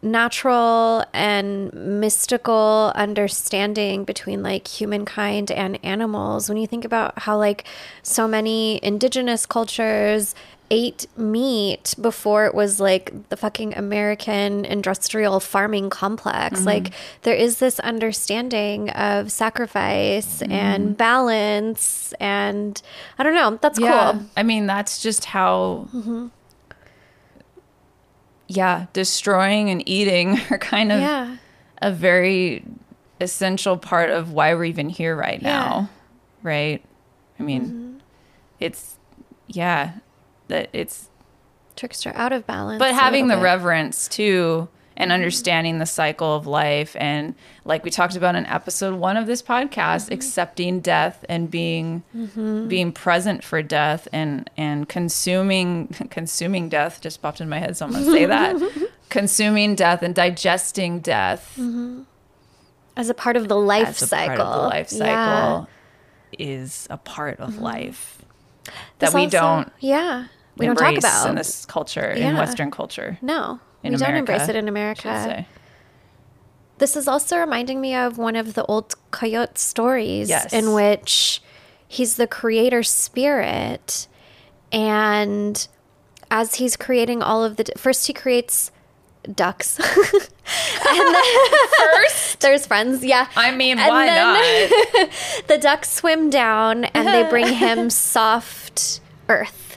[0.00, 6.48] natural and mystical understanding between like humankind and animals.
[6.48, 7.64] When you think about how like
[8.02, 10.34] so many indigenous cultures
[10.70, 16.58] ate meat before it was like the fucking American industrial farming complex.
[16.58, 16.66] Mm-hmm.
[16.66, 16.90] Like
[17.22, 20.52] there is this understanding of sacrifice mm-hmm.
[20.52, 22.80] and balance and
[23.18, 24.26] I don't know, that's cool.
[24.36, 25.88] I mean, that's just how.
[25.94, 26.28] Mm-hmm.
[28.48, 31.36] Yeah, destroying and eating are kind of Yeah.
[31.82, 32.64] a very
[33.20, 35.48] essential part of why we're even here right Yeah.
[35.48, 35.90] now
[36.42, 36.82] right
[37.38, 37.98] i mean Mm-hmm.
[38.60, 38.96] it's
[39.48, 39.94] yeah
[40.48, 41.08] that it's
[41.76, 42.78] Trickster out of balance.
[42.78, 43.42] but having the bit.
[43.42, 47.34] reverence too and understanding the cycle of life and
[47.64, 50.14] like we talked about in episode one of this podcast Mm-hmm.
[50.14, 52.68] accepting death and being mm-hmm.
[52.68, 57.86] being present for death and and consuming consuming death just popped in my head so
[57.86, 58.56] i'm gonna say that
[59.08, 62.02] consuming death and digesting death mm-hmm.
[62.96, 64.36] as a part of the life as a cycle.
[64.36, 65.64] part of the life cycle Yeah.
[66.38, 67.62] is a part of mm-hmm.
[67.62, 68.22] life
[68.98, 70.26] that This we also- don't Yeah.
[70.58, 73.16] We don't talk about in this culture in Western culture.
[73.22, 73.60] No.
[73.82, 75.46] In we don't embrace it in America.
[76.78, 80.52] This is also reminding me of one of the old coyote stories Yes.
[80.52, 81.42] in which
[81.88, 84.06] he's the creator spirit
[84.70, 85.66] and
[86.30, 88.70] as he's creating all of the first he creates
[89.34, 91.24] ducks and then
[91.78, 95.10] first there's friends yeah I mean, And why then- not?
[95.48, 99.67] the ducks swim down and they bring him soft earth.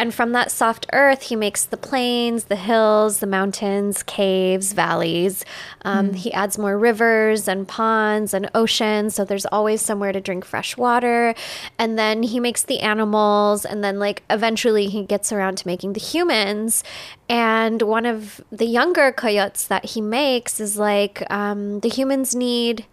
[0.00, 5.44] And from that soft earth, he makes the plains, the hills, the mountains, caves, valleys.
[5.82, 9.14] Um, He adds more rivers and ponds and oceans.
[9.14, 11.34] So there's always somewhere to drink fresh water.
[11.78, 13.66] And then he makes the animals.
[13.66, 16.82] And then, like, eventually he gets around to making the humans.
[17.28, 22.86] And one of the younger coyotes that he makes is like, um, the humans need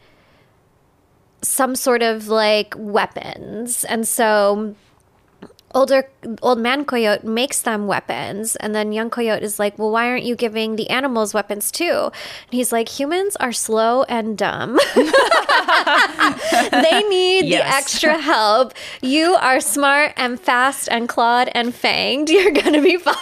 [1.42, 3.86] some sort of like weapons.
[3.86, 4.76] And so
[5.76, 6.10] older
[6.42, 10.24] old man coyote makes them weapons and then young coyote is like well why aren't
[10.24, 12.12] you giving the animals weapons too?
[12.12, 14.80] And he's like humans are slow and dumb.
[16.72, 18.74] They need the extra help.
[19.02, 22.30] You are smart and fast and clawed and fanged.
[22.38, 23.16] You're gonna be fine.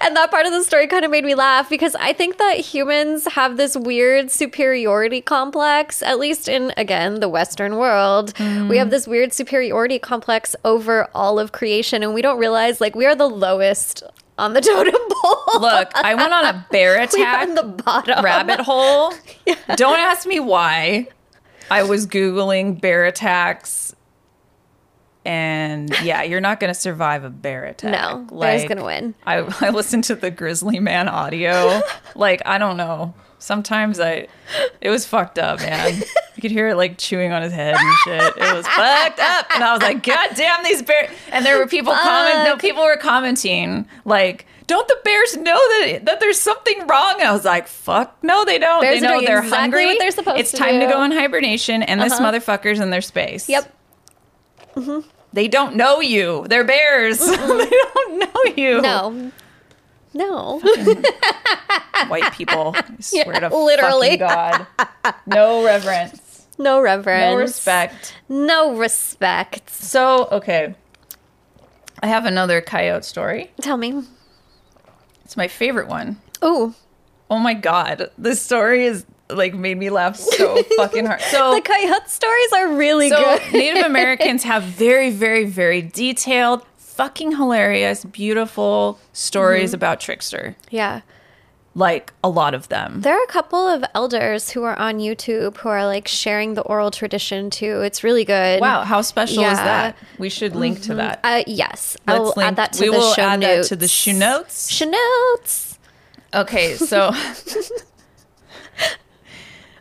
[0.00, 2.58] And that part of the story kind of made me laugh because i think that
[2.58, 8.32] humans have this weird superiority complex at least in again the western world.
[8.38, 8.76] We mm.
[8.78, 13.06] have this weird superiority complex over all of creation and we don't realize like we
[13.06, 14.02] are the lowest
[14.38, 18.60] on the totem pole Look, I went on a bear attack in the bottom rabbit
[18.64, 19.12] hole.
[19.76, 21.08] Don't ask me why.
[21.70, 23.94] I was Googling bear attacks.
[25.24, 27.90] And yeah, you're not going to survive a bear attack.
[27.90, 29.14] No, bear's gonna win.
[29.26, 31.80] I, I listened to the Grizzly Man audio.
[32.14, 33.12] like, I don't know.
[33.40, 34.28] Sometimes I,
[34.80, 36.00] it was fucked up, man.
[36.36, 38.36] You could hear it like chewing on his head and shit.
[38.36, 39.46] It was fucked up.
[39.54, 41.10] And I was like, God damn these bears.
[41.32, 46.00] And there were people comment no, people were commenting like, don't the bears know that
[46.04, 47.14] that there's something wrong?
[47.20, 48.82] And I was like, fuck no, they don't.
[48.82, 49.86] Bears they know they're exactly hungry.
[49.86, 52.32] what they're supposed it's to time to go in hibernation and this Uh-huh.
[52.32, 53.48] motherfucker's in their space.
[53.48, 53.72] Yep.
[55.32, 56.44] They don't know you.
[56.48, 57.18] They're bears.
[57.20, 58.80] they don't know you.
[58.82, 59.32] No.
[60.14, 60.60] No.
[62.08, 62.74] White people.
[62.76, 64.16] I swear Yeah, to literally.
[64.16, 64.66] God.
[65.26, 66.20] No reverence.
[66.58, 67.32] No reverence.
[67.32, 68.14] No respect.
[68.28, 69.70] No respect.
[69.70, 70.74] So, okay.
[72.02, 73.50] I have another coyote story.
[73.60, 74.02] Tell me.
[75.24, 76.18] It's my favorite one.
[76.44, 76.74] Ooh.
[77.30, 78.10] Oh my god.
[78.16, 81.20] This story is like made me laugh so fucking hard.
[81.22, 83.52] So The coyote stories are really so good.
[83.52, 89.76] Native Americans have very, very, very detailed, fucking hilarious, beautiful stories mm-hmm.
[89.76, 90.56] about Trickster.
[90.70, 91.00] yeah.
[91.78, 93.02] Like a lot of them.
[93.02, 96.62] There are a couple of elders who are on YouTube who are like sharing the
[96.62, 97.82] oral tradition too.
[97.82, 98.62] It's really good.
[98.62, 99.94] Wow, how special is that?
[100.18, 101.20] We should link to that.
[101.22, 101.98] Uh, yes.
[102.08, 103.68] I will Let's link- add that to we the will show add notes.
[103.68, 104.70] that to the shoe notes.
[104.70, 105.78] Show notes.
[106.32, 107.10] Okay, so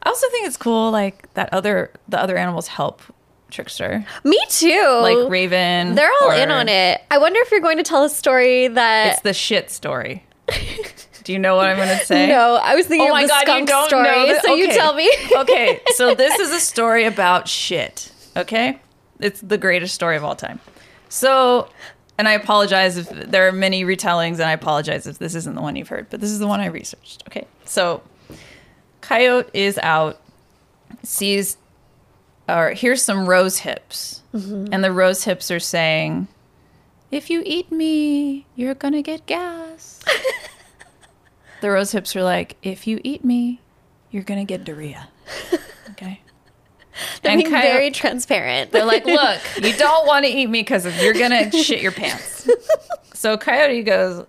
[0.04, 3.02] I also think it's cool like that other the other animals help
[3.52, 4.06] Trickster.
[4.26, 5.00] Me too.
[5.02, 5.96] Like Raven.
[5.96, 7.02] They're all or- in on it.
[7.10, 9.14] I wonder if you're going to tell a story that.
[9.14, 10.26] It's the shit story.
[11.26, 12.28] Do you know what I'm going to say?
[12.28, 14.04] no, I was thinking Oh of my god, you skunk don't story.
[14.04, 14.44] know this?
[14.44, 15.12] So you tell me.
[15.38, 18.12] okay, so this is a story about shit.
[18.38, 18.80] Okay,
[19.20, 20.60] it's the greatest story of all time.
[21.10, 21.68] So,
[22.20, 25.62] and I apologize if there are many retellings, and I apologize if this isn't the
[25.62, 27.24] one you've heard, but this is the one I researched.
[27.28, 28.04] Okay, so
[29.02, 30.22] Coyote is out,
[31.02, 31.58] sees,
[32.48, 34.68] or hears some rose hips, mm-hmm.
[34.72, 36.28] and the rose hips are saying,
[37.10, 40.04] "If you eat me, you're gonna get gas."
[41.66, 43.60] the rose hips are like, "If you eat me,
[44.12, 45.10] you're gonna get diarrhea."
[45.92, 46.20] Okay.
[47.22, 48.72] They're And being Coyote- very transparent.
[48.72, 52.50] they're like, look, you don't want to eat me because you're gonna shit your pants.
[53.14, 54.26] So Coyote goes,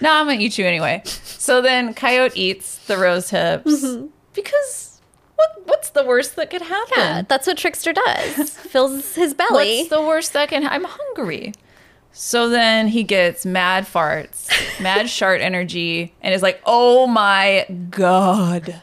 [0.00, 1.02] no, I'm gonna eat you anyway.
[1.04, 4.06] So then Coyote eats the rose hips mm-hmm.
[4.34, 5.00] because
[5.36, 5.62] what?
[5.66, 6.94] What's the worst that could happen?
[6.96, 8.50] yeah, that's what Trickster does.
[8.72, 9.78] Fills his belly.
[9.78, 10.66] What's the worst that can?
[10.66, 11.52] I'm hungry.
[12.12, 14.48] So then he gets mad farts,
[14.80, 18.82] mad shart energy, and is like, "Oh my god,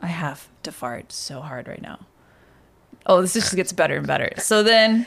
[0.00, 2.00] I have to fart so hard right now."
[3.06, 4.32] Oh, this just gets better and better.
[4.38, 5.06] So then,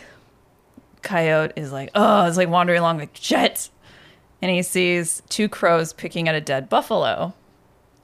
[1.01, 3.69] Coyote is like, "Oh," it's like wandering along like shit,
[4.41, 7.33] and he sees two crows picking at a dead buffalo,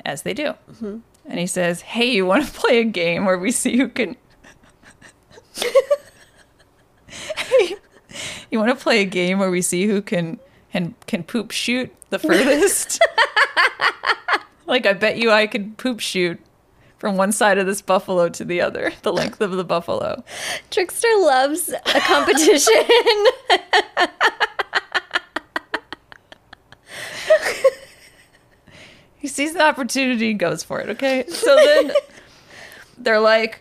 [0.03, 0.97] as they do, mm-hmm.
[1.25, 4.17] and he says, "Hey, you want to play a game where we see who can?"
[8.51, 10.39] You want to play a game where we see who can
[10.71, 13.01] can can poop shoot the furthest?
[14.65, 16.39] like I bet you I could poop shoot
[16.97, 20.23] from one side of this buffalo to the other, the length of the buffalo.
[20.69, 22.73] Trickster loves a competition.
[29.21, 31.25] He sees the opportunity and goes for it, okay?
[31.27, 31.91] So then
[32.97, 33.60] they're like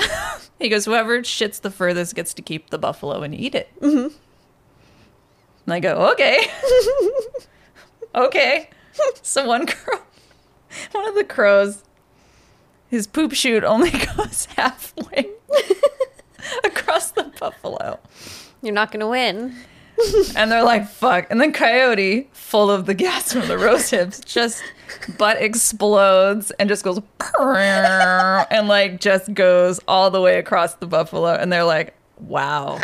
[0.58, 3.68] he goes, whoever shits the furthest gets to keep the buffalo and eat it.
[3.80, 4.14] Mm-hmm.
[5.66, 6.46] And I go, okay.
[8.14, 8.70] okay.
[9.22, 10.00] So one crow,
[10.90, 11.84] one of the crows,
[12.88, 15.28] his poop chute only goes halfway
[16.64, 18.00] across the buffalo.
[18.60, 19.54] You're not going to win.
[20.36, 21.26] And they're like, fuck.
[21.30, 24.62] And then Coyote, full of the gas from the rose hips, just
[25.18, 27.00] butt explodes and just goes
[27.38, 31.34] and like just goes all the way across the buffalo.
[31.34, 32.80] And they're like, wow.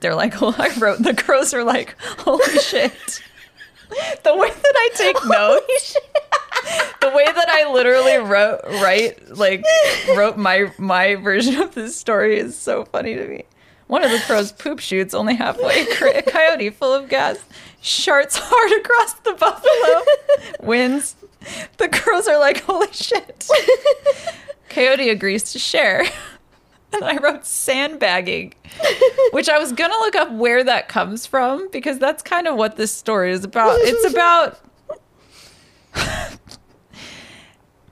[0.00, 3.22] They're like, well, I wrote, the crows are like, holy shit.
[4.24, 5.96] The way that I take notes,
[7.00, 9.64] the way that I literally wrote, write, like,
[10.16, 13.44] wrote my my version of this story is so funny to me.
[13.86, 15.82] One of the crows poop shoots only halfway.
[15.82, 17.38] A coyote full of gas
[17.82, 21.14] sharts hard across the buffalo, wins.
[21.76, 23.48] The crows are like, holy shit.
[24.68, 26.04] Coyote agrees to share.
[26.92, 28.54] And I wrote sandbagging,
[29.32, 32.56] which I was going to look up where that comes from because that's kind of
[32.56, 33.76] what this story is about.
[33.80, 34.58] It's about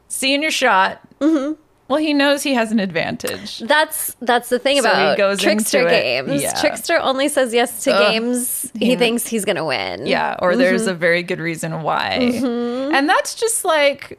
[0.09, 1.01] seeing your shot.
[1.21, 1.61] Mm-hmm.
[1.95, 3.61] Well, he knows he has an advantage.
[3.61, 6.43] That's that's the thing So he about goes Trickster games.
[6.43, 6.53] Yeah.
[6.61, 8.11] Trickster only says yes to Ugh.
[8.13, 10.07] games he He- thinks he's going to win.
[10.07, 10.91] Yeah, or there's mm-hmm.
[10.91, 12.19] a very good reason why.
[12.21, 12.95] Mm-hmm.
[12.97, 14.19] And that's just like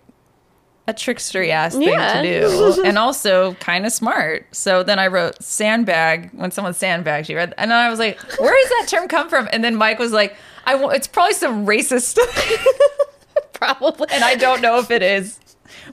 [0.87, 2.21] a trickstery ass thing Yeah.
[2.21, 2.83] to do.
[2.85, 4.45] and also kind of smart.
[4.55, 7.35] So then I wrote sandbag when someone sandbags you.
[7.35, 7.51] Right?
[7.57, 9.49] And then I was like, where does that term come from?
[9.51, 12.17] And then Mike was like, I w- it's probably some racist
[13.53, 14.07] probably.
[14.11, 15.39] and I don't know if it is.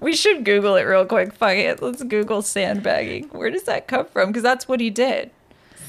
[0.03, 1.33] We should Google it real quick.
[1.33, 1.81] Fuck it.
[1.81, 3.29] Let's Google sandbagging.
[3.31, 4.29] Where does that come from?
[4.31, 5.31] Because that's what he did.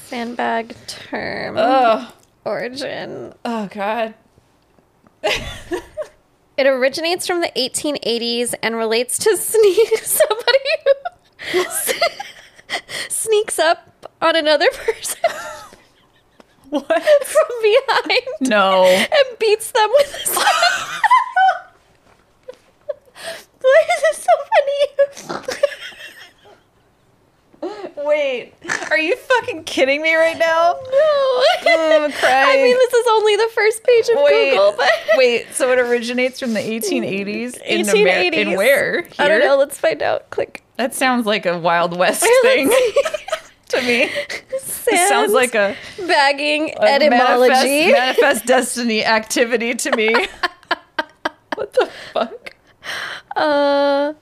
[0.06, 2.12] Sandbag term Oh,
[2.44, 3.34] origin.
[3.44, 4.14] oh God.
[6.56, 10.58] It originates from the 1880s and relates to sneak somebody
[11.50, 11.64] who
[13.08, 15.18] sneaks up on another person
[16.70, 16.86] What?
[16.86, 18.84] from behind No.
[18.84, 20.40] and beats them with a.
[23.64, 25.64] Why is this so funny?
[27.96, 28.52] Wait.
[28.90, 30.74] Are you fucking kidding me right now?
[30.74, 30.80] no.
[30.86, 35.46] Oh, I'm I mean, this is only the first page of Wait, Google, but wait.
[35.52, 39.08] So it originates from the 1880s in, Amer- in where?
[39.18, 39.56] I don't know.
[39.56, 40.28] Let's find out.
[40.28, 40.62] Click.
[40.76, 42.68] That sounds like a Wild West thing
[43.68, 44.10] to me.
[44.12, 45.74] It sounds like a,
[46.06, 47.50] bagging a etymology.
[47.90, 50.12] manifest, manifest destiny activity to me.
[51.54, 52.43] what the fuck?
[53.36, 54.12] Uh,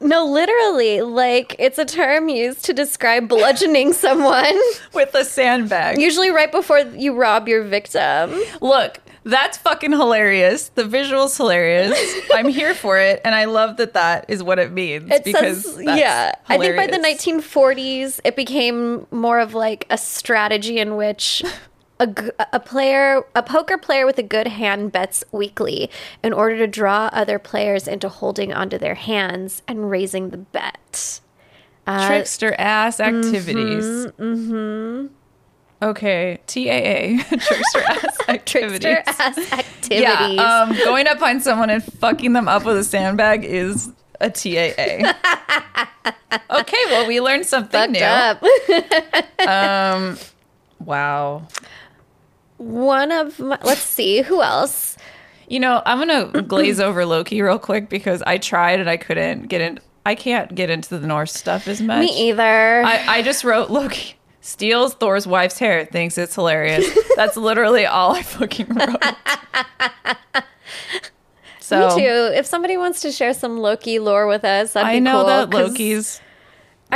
[0.00, 4.54] no, literally, like it's a term used to describe bludgeoning someone,
[4.92, 5.98] With a sandbag.
[5.98, 8.38] usually right before you rob your victim.
[8.60, 10.68] Look, that's fucking hilarious.
[10.74, 11.98] The visual's hilarious.
[12.34, 15.10] I'm here for it, and I love that that is what it means.
[15.10, 16.32] It because says, yeah.
[16.48, 21.42] I think by the 1940s, it became more of like a strategy in which.
[22.00, 22.12] A,
[22.52, 25.88] a player, a poker player with a good hand bets weakly
[26.24, 31.20] in order to draw other players into holding onto their hands and raising the bet.
[31.86, 34.06] Uh, trickster ass activities.
[34.18, 35.06] mm-hmm.
[35.82, 38.80] Okay, TAA, trickster ass activities.
[38.80, 40.00] trickster ass activities.
[40.00, 43.90] Yeah, um, going up on someone and fucking them up with a sandbag is
[44.20, 45.12] a TAA.
[46.60, 48.00] okay, well, we learned something Fucked new.
[48.02, 49.46] up.
[49.46, 50.18] Um,
[50.80, 51.46] wow.
[52.64, 54.96] One of my, let's see who else.
[55.48, 59.48] You know, I'm gonna glaze over Loki real quick because I tried and I couldn't
[59.48, 59.78] get in.
[60.06, 62.00] I can't get into the Norse stuff as much.
[62.00, 62.82] Me either.
[62.82, 66.86] I, I just wrote Loki steals Thor's wife's hair, thinks it's hilarious.
[67.16, 69.02] That's literally all I fucking wrote.
[71.60, 72.30] So Me too.
[72.34, 75.26] If somebody wants to share some Loki lore with us, that'd I be know cool,
[75.28, 76.20] that Loki's.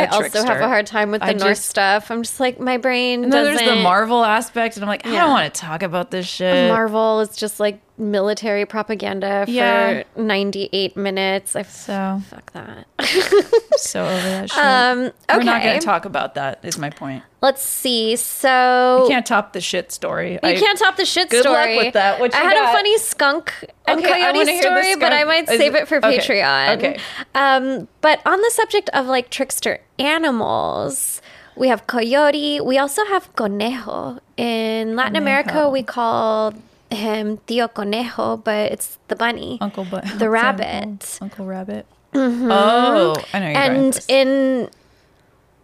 [0.02, 2.10] I also have a hard time with the I just- stuff.
[2.10, 5.12] I'm just like my brain And then there's the Marvel aspect, and I'm like, I
[5.12, 5.20] Yeah.
[5.22, 6.68] don't want to talk about this shit.
[6.70, 10.02] Marvel is just like military propaganda for Yeah.
[10.16, 11.56] 98 minutes.
[11.56, 12.86] I So fuck that.
[13.78, 14.58] so over that shit.
[14.64, 15.12] um, okay.
[15.36, 16.60] We're not going to talk about that.
[16.64, 17.22] Is my point.
[17.40, 18.16] Let's see.
[18.16, 20.32] So You can't top the shit story.
[20.32, 22.18] You I- can't top the shit Good luck with that.
[22.18, 22.70] What I had got?
[22.70, 23.52] a funny skunk
[23.86, 26.76] and Okay, coyote story, but I might Is save it- for okay, Patreon.
[26.78, 26.98] okay.
[27.36, 31.22] Um, but on the subject of like trickster animals,
[31.54, 32.60] we have coyote.
[32.60, 34.18] We also have conejo.
[34.36, 36.54] In Latin America, we call
[36.90, 39.58] him Tío Conejo, but it's the bunny.
[39.60, 41.18] Uncle but The rabbit.
[41.20, 41.86] Uncle Rabbit.
[42.14, 44.68] Oh, I know you're and in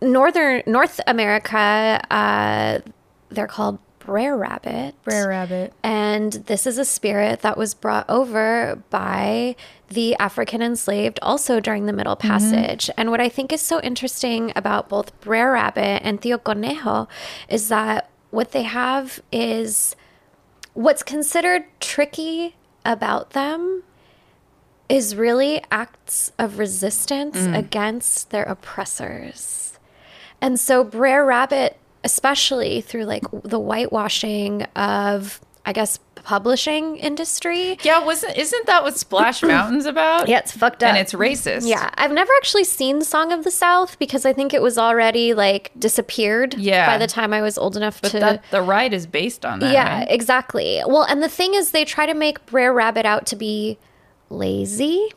[0.05, 2.81] northern North America, uh,
[3.31, 4.95] they're called brer rabbit.
[5.03, 5.73] Brer Rabbit.
[5.83, 9.57] And this is a spirit that was brought over by
[9.89, 12.91] the African enslaved also during the Middle Passage.
[12.97, 17.09] And what I think is so interesting about both Brer Rabbit and Tío Conejo
[17.49, 19.97] is that what they have is
[20.75, 23.83] what's considered tricky about them
[24.89, 29.74] is really acts of resistance against their oppressors.
[30.45, 37.79] And so Brer Rabbit, especially through like the whitewashing of, I guess, publishing industry.
[37.83, 40.29] Yeah, wasn't isn't that what Splash Mountain's about?
[40.29, 40.91] Yeah, it's fucked up.
[40.91, 41.67] and it's racist.
[41.67, 45.33] Yeah, I've never actually seen Song of the South because I think it was already
[45.33, 46.55] like disappeared.
[46.59, 46.87] Yeah.
[46.87, 48.21] by the time I was old enough but to.
[48.21, 49.73] that the ride is based on that.
[49.73, 50.11] yeah, right?
[50.11, 50.83] exactly.
[50.87, 53.79] Well, and the thing is, they try to make Brer Rabbit out to be
[54.29, 55.09] lazy.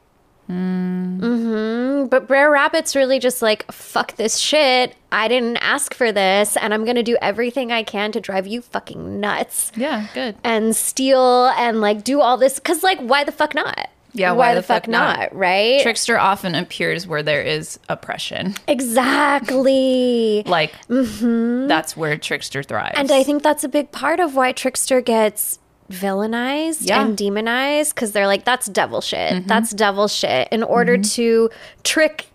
[0.49, 2.07] Mm-hmm.
[2.07, 4.95] But Brer Rabbit's really just like, fuck this shit.
[5.11, 8.61] I didn't ask for this, and I'm gonna do everything I can to drive you
[8.61, 10.35] fucking nuts yeah, good.
[10.43, 12.59] and steal and like do all this.
[12.59, 13.89] Cause like, why the fuck not?
[14.13, 15.35] Yeah, why, the, fuck, not?
[15.35, 15.81] Right?
[15.81, 18.55] Trickster often appears where there is oppression.
[18.67, 20.43] Exactly.
[20.47, 22.93] Like that's where Trickster thrives.
[22.93, 23.01] Mm-hmm.
[23.01, 25.59] And I think that's a big part of why Trickster gets
[25.91, 27.01] villainized Yeah.
[27.01, 29.33] and demonized because they're like, that's devil shit.
[29.33, 29.47] Mm-hmm.
[29.47, 30.47] That's devil shit.
[30.51, 31.13] In order mm-hmm.
[31.15, 31.49] to
[31.83, 32.27] trick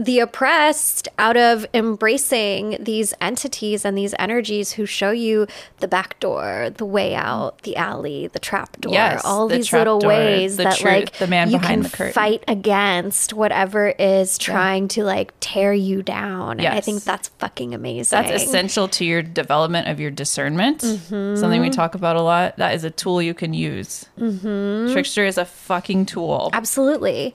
[0.00, 5.46] the oppressed out of embracing these entities and these energies who show you
[5.80, 9.70] the back door, the way out, the alley, the trap door, Yes, all the these
[9.74, 12.14] little door, ways the that truth, like the man you behind can the curtain.
[12.14, 16.60] fight against whatever is trying to like tear you down.
[16.60, 18.16] And I think that's fucking amazing.
[18.16, 20.80] that's essential to your development of your discernment.
[20.80, 21.70] Something we mm-hmm.
[21.72, 22.56] talk about a lot.
[22.56, 24.06] That is a tool you can use.
[24.18, 24.94] Mm-hmm.
[24.94, 26.48] Trickster is a fucking tool.
[26.54, 27.34] Absolutely.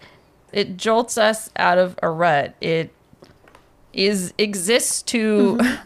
[0.55, 2.55] It jolts us out of a rut.
[2.61, 2.89] It
[3.93, 5.81] is exists to mm-hmm.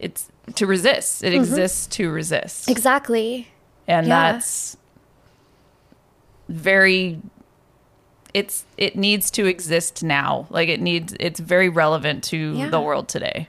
[0.00, 1.22] it's to resist.
[1.22, 1.40] It mm-hmm.
[1.40, 2.68] exists to resist.
[2.70, 3.48] Exactly.
[3.86, 4.32] and Yeah.
[4.32, 4.76] that's
[6.48, 7.20] very
[8.32, 12.68] it's it needs to exist now like it needs it's very relevant to Yeah.
[12.68, 13.48] the world today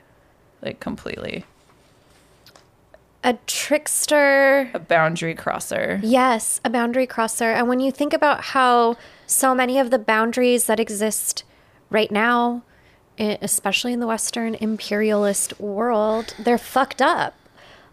[0.62, 1.46] like completely
[3.24, 4.70] A trickster.
[4.74, 7.52] a boundary crosser Yes, a boundary crosser.
[7.52, 8.96] And when you think about how
[9.28, 11.44] so many of the boundaries that exist
[11.92, 12.64] right now,
[13.20, 17.36] especially in the Western imperialist world, they're fucked up.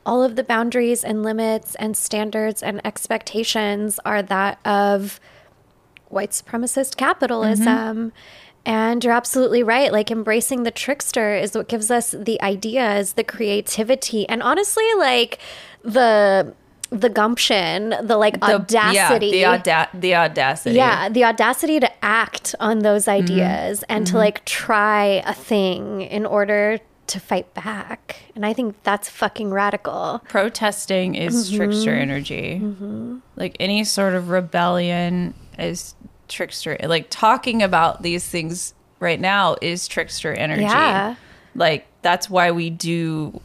[0.07, 5.19] All of the boundaries and limits and standards and expectations are that of
[6.09, 7.67] white supremacist capitalism.
[7.67, 8.09] Mm-hmm.
[8.67, 9.93] And you're absolutely right.
[9.93, 15.39] Like embracing the trickster is what gives us the ideas, the creativity, and honestly, like
[15.83, 16.55] the
[16.91, 19.29] the gumption, the like The- audacity.
[19.29, 23.23] yeah, the, auda- the audacity Yeah, the audacity to act on those Mm-hmm.
[23.25, 26.79] ideas and to like try a thing in order
[27.09, 28.17] to fight back.
[28.35, 30.23] And I think that's fucking radical.
[30.29, 31.57] protesting is Mm-hmm.
[31.57, 32.63] trickster energy
[33.37, 35.95] like any sort of rebellion is
[36.29, 41.17] trickster like talking about these things right now is trickster energy Yeah.
[41.55, 43.41] like that's why we do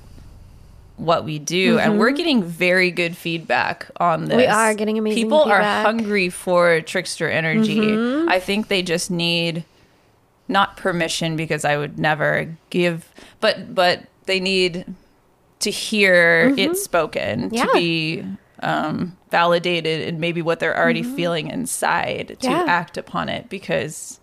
[0.99, 4.37] what we do and we're getting very good feedback on this Mm-hmm.
[4.39, 5.61] We are getting amazing people feedback.
[5.61, 5.79] Mm-hmm.
[5.79, 7.79] are hungry for trickster energy
[8.27, 9.63] i think they just need
[10.47, 14.85] not permission because i would never give but but they need
[15.59, 17.55] to hear it spoken Mm-hmm.
[17.55, 17.65] Yeah.
[17.65, 18.25] to be
[18.61, 22.51] um, validated and maybe what they're already feeling inside to Mm-hmm.
[22.51, 22.65] Yeah.
[22.67, 24.19] act upon it because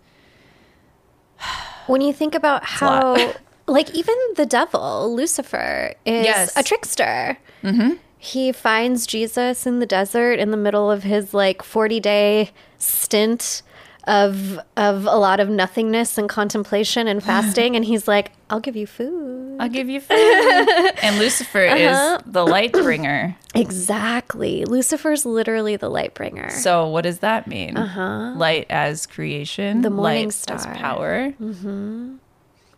[1.86, 3.32] When you think about how.
[3.66, 6.56] Like, even the devil, Lucifer, is Yes.
[6.56, 7.36] a trickster.
[7.62, 7.94] Mm-hmm.
[8.18, 13.62] He finds Jesus in the desert in the middle of his like 40 day stint
[14.08, 18.76] of of a lot of nothingness and contemplation and fasting and he's like I'll give
[18.76, 19.56] you food.
[19.60, 20.14] I'll give you food.
[21.02, 22.18] and Lucifer Uh-huh.
[22.24, 23.36] is the light bringer.
[23.54, 24.64] Exactly.
[24.64, 26.50] Lucifer's literally the light bringer.
[26.50, 27.76] So what does that mean?
[27.76, 28.34] Uh-huh.
[28.36, 30.74] Light as creation, The morning light as star.
[30.74, 32.16] power, mm-hmm.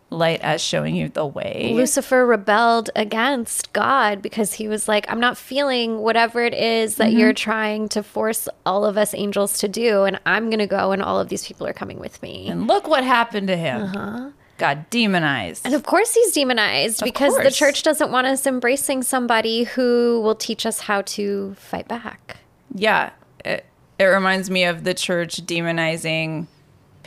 [0.09, 1.71] Light as showing you the way.
[1.73, 7.13] Lucifer rebelled against God because he was like, I'm not feeling whatever it is that
[7.13, 7.51] you're mm-hmm.
[7.51, 10.03] trying to force all of us angels to do.
[10.03, 12.47] And I'm going to go, and all of these people are coming with me.
[12.47, 13.83] and look what happened to him.
[13.83, 14.29] Uh-huh.
[14.57, 15.65] Got demonized.
[15.65, 20.35] And of course, he's demonized because the church doesn't want us embracing somebody who will
[20.35, 22.37] teach us how to fight back.
[22.75, 23.11] yeah,
[23.45, 23.65] it,
[23.97, 26.47] it reminds me of the church demonizing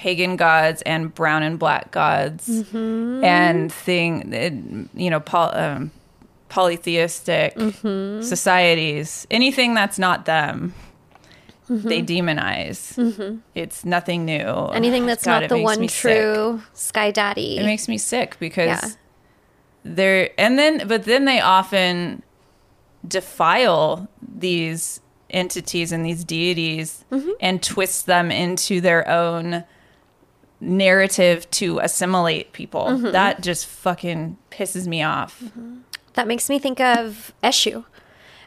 [0.03, 3.23] pagan gods and brown and black gods Mm-hmm.
[3.23, 5.91] and thing, you know, poly, um,
[6.49, 8.23] polytheistic Mm-hmm.
[8.23, 9.27] societies.
[9.31, 10.75] Anything that's not them,
[11.71, 11.89] Mm-hmm.
[11.89, 12.81] they demonize.
[13.55, 14.51] It's nothing new.
[14.75, 16.01] Anything that's God, not the one me sick.
[16.13, 17.59] true Sky Daddy.
[17.59, 18.89] It makes me sick because Yeah.
[19.85, 22.23] they're and then but then they often
[23.07, 25.01] defile these
[25.31, 27.31] entities and these deities Mm-hmm.
[27.41, 29.63] and twist them into their own
[30.63, 32.87] narrative to assimilate people.
[32.87, 33.11] Mm-hmm.
[33.11, 35.43] That just fucking pisses me off.
[36.15, 37.85] That makes me think of Eshu.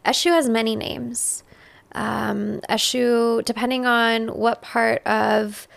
[0.05, 1.43] Eshu has many names.
[1.93, 5.68] Um, Eshu, depending on what part of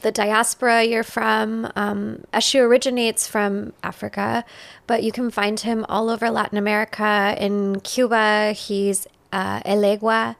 [0.00, 4.44] the diaspora you're from, um, Eshu originates from Africa,
[4.86, 7.34] but you can find him all over Latin America.
[7.38, 10.36] In Cuba, he's uh, Elegua.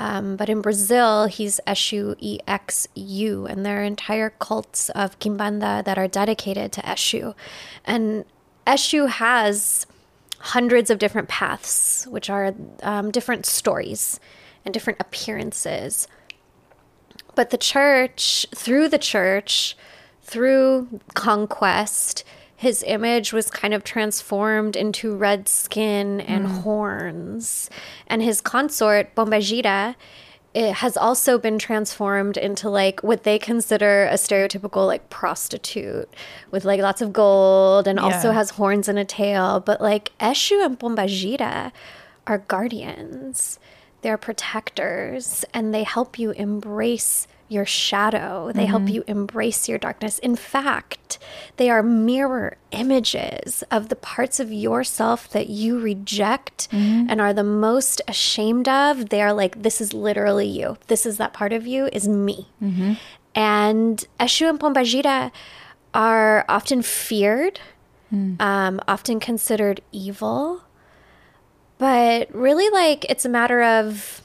[0.00, 5.18] Um, but in Brazil, he's Eshu, E X U, and there are entire cults of
[5.18, 7.34] Kimbanda that are dedicated to Eshu.
[7.84, 8.24] And
[8.66, 9.86] Eshu has
[10.38, 14.18] hundreds of different paths, which are um, different stories
[14.64, 16.08] and different appearances.
[17.34, 19.76] But the church, through the church,
[20.22, 22.24] through conquest,
[22.60, 26.60] his image was kind of transformed into red skin and mm.
[26.60, 27.70] horns.
[28.06, 29.94] And his consort, Pombagira,
[30.52, 36.10] it has also been transformed into like what they consider a stereotypical like prostitute
[36.50, 39.60] with like lots of gold and also has horns and a tail.
[39.60, 41.72] But like Eshu and Pombagira
[42.26, 43.58] are guardians,
[44.02, 48.52] they're protectors, and they help you embrace your shadow.
[48.52, 48.94] They help mm-hmm.
[48.94, 50.18] you embrace your darkness.
[50.20, 51.18] In fact,
[51.56, 57.10] they are mirror images of the parts of yourself that you reject mm-hmm.
[57.10, 59.08] and are the most ashamed of.
[59.08, 60.76] They are like, this is literally you.
[60.86, 62.48] This is that part of you, is me.
[62.62, 62.92] Mm-hmm.
[63.34, 65.32] And Eshu and Pombagira
[65.92, 67.60] are often feared,
[68.12, 68.40] mm.
[68.40, 70.62] um, often considered evil.
[71.78, 74.22] But really, like, it's a matter of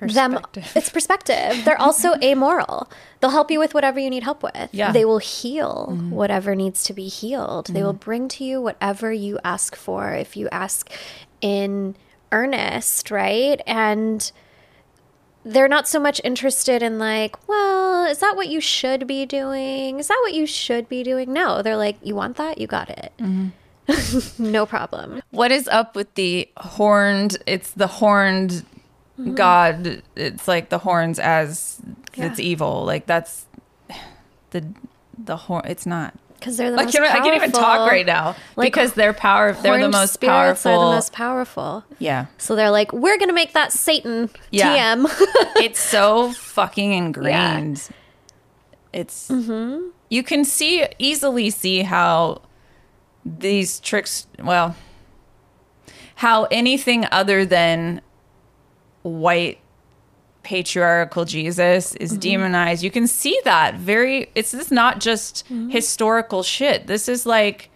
[0.00, 0.38] them
[0.74, 1.64] it's perspective.
[1.64, 2.90] They're also amoral.
[3.20, 4.70] They'll help you with whatever you need help with.
[4.72, 4.92] Yeah.
[4.92, 6.10] they will heal mm-hmm.
[6.10, 7.66] whatever needs to be healed.
[7.68, 8.04] They will mm-hmm.
[8.04, 10.10] bring to you whatever you ask for.
[10.12, 10.90] If you ask
[11.40, 11.96] in
[12.32, 13.60] earnest right?
[13.66, 14.30] And
[15.44, 19.98] they're not so much interested in like well is that what you should be doing?
[19.98, 21.32] Is that what you should be doing?
[21.32, 21.62] No.
[21.62, 22.58] They're like you want that?
[22.58, 23.12] You got it.
[23.18, 23.48] Mm-hmm.
[24.38, 25.22] No problem.
[25.30, 27.36] What is up with the horned?
[27.46, 28.64] It's the horned
[29.18, 29.34] Mm-hmm.
[29.34, 30.02] god.
[30.16, 31.80] It's like the horns as
[32.14, 32.84] it's evil.
[32.84, 33.46] Like that's
[34.50, 34.64] the
[35.16, 35.62] the horn.
[35.66, 36.14] It's not.
[36.38, 39.12] because they're the I most can't, I can't even talk right now Like, because they're
[39.12, 39.52] power.
[39.52, 40.72] They're the most spirits powerful.
[40.72, 44.96] are the most powerful yeah, So they're like, we're gonna make that Satan Yeah.
[44.96, 45.06] TM.
[45.62, 47.88] it's so fucking ingrained.
[48.92, 49.88] It's mm-hmm.
[50.08, 52.42] you can see easily see how
[53.24, 54.26] these tricks.
[54.42, 54.76] Well,
[56.16, 58.00] how anything other than
[59.04, 59.58] white
[60.42, 62.20] patriarchal Jesus is mm-hmm.
[62.20, 62.82] demonized.
[62.82, 64.30] You can see that very.
[64.34, 65.70] It's this not just mm-hmm.
[65.70, 66.86] historical shit.
[66.86, 67.70] This is like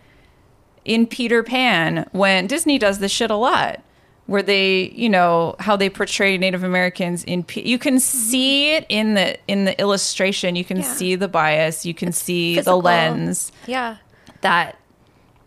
[0.85, 3.83] in Peter Pan when Disney does this shit a lot.
[4.26, 8.01] Where they, you know, how they portray Native Americans in, P- you can mm-hmm.
[8.01, 10.55] see it in the in the illustration.
[10.55, 10.83] You can Yeah.
[10.83, 11.87] see the bias.
[11.87, 12.83] You can see physical.
[12.83, 13.97] the lens yeah.
[14.43, 14.76] that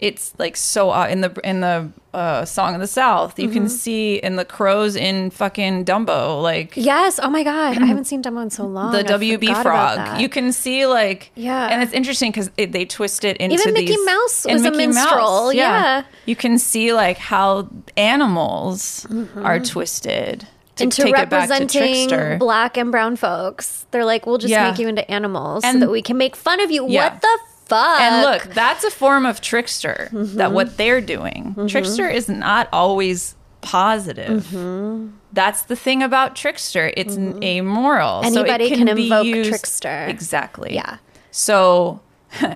[0.01, 3.39] it's like so uh, in the in the uh, song of the South.
[3.39, 3.53] You Mm-hmm.
[3.53, 7.19] can see in the crows in fucking Dumbo, like Yes.
[7.23, 7.77] Oh my God.
[7.77, 8.91] I haven't seen Dumbo in so long.
[8.91, 10.19] the I WB frog.
[10.19, 11.67] You can see like Yeah.
[11.71, 14.71] and it's interesting because they twist it into Even Mickey these- Mouse and was a
[14.71, 16.03] Mickey minstrel, yeah.
[16.25, 20.83] you can see like how animals are twisted to Mm-hmm.
[20.83, 23.85] into take it back to representing black and brown folks.
[23.91, 24.69] They're like, we'll just Yeah.
[24.71, 26.87] make you into animals so that we can make fun of you.
[26.89, 27.09] Yeah.
[27.13, 27.37] What the
[27.71, 28.01] fuck?
[28.01, 30.09] And look, that's a form of trickster.
[30.11, 30.37] Mm-hmm.
[30.37, 31.55] That what they're doing.
[31.67, 34.43] Trickster is not always positive.
[34.47, 35.09] Mm-hmm.
[35.33, 36.91] That's the thing about trickster.
[36.97, 38.23] It's amoral.
[38.23, 40.05] so it Anybody can be invoke used- trickster.
[40.09, 40.73] Exactly.
[40.75, 40.97] Yeah.
[41.31, 42.01] So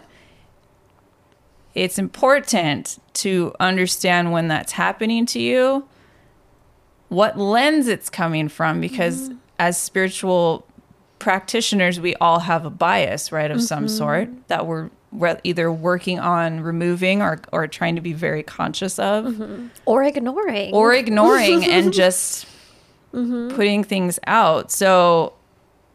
[1.73, 5.87] it's important to understand when that's happening to you,
[7.09, 9.37] what lens it's coming from, because Mm-hmm.
[9.59, 10.65] as spiritual
[11.19, 13.97] practitioners, we all have a bias, right, of some Mm-hmm.
[13.97, 18.99] sort that we're, we're either working on removing or, or trying to be very conscious
[18.99, 19.41] of
[19.85, 20.73] or ignoring.
[20.73, 22.47] or ignoring and just
[23.13, 23.55] Mm-hmm.
[23.55, 24.71] putting things out.
[24.71, 25.31] So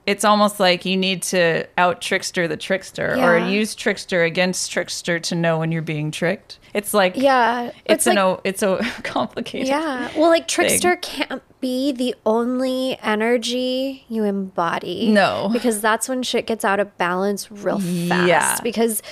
[0.07, 5.20] it's almost like you need to out trickster the trickster or use trickster against trickster
[5.20, 6.59] to know when you're being tricked.
[6.72, 7.70] It's like yeah.
[7.84, 9.68] it's, like, an it's a complicated.
[9.68, 10.11] Yeah.
[10.16, 15.11] Well, like trickster can't be the only energy you embody.
[15.11, 15.51] No.
[15.53, 18.26] Because that's when shit gets out of balance real fast.
[18.26, 18.59] Yeah.
[18.62, 19.03] Because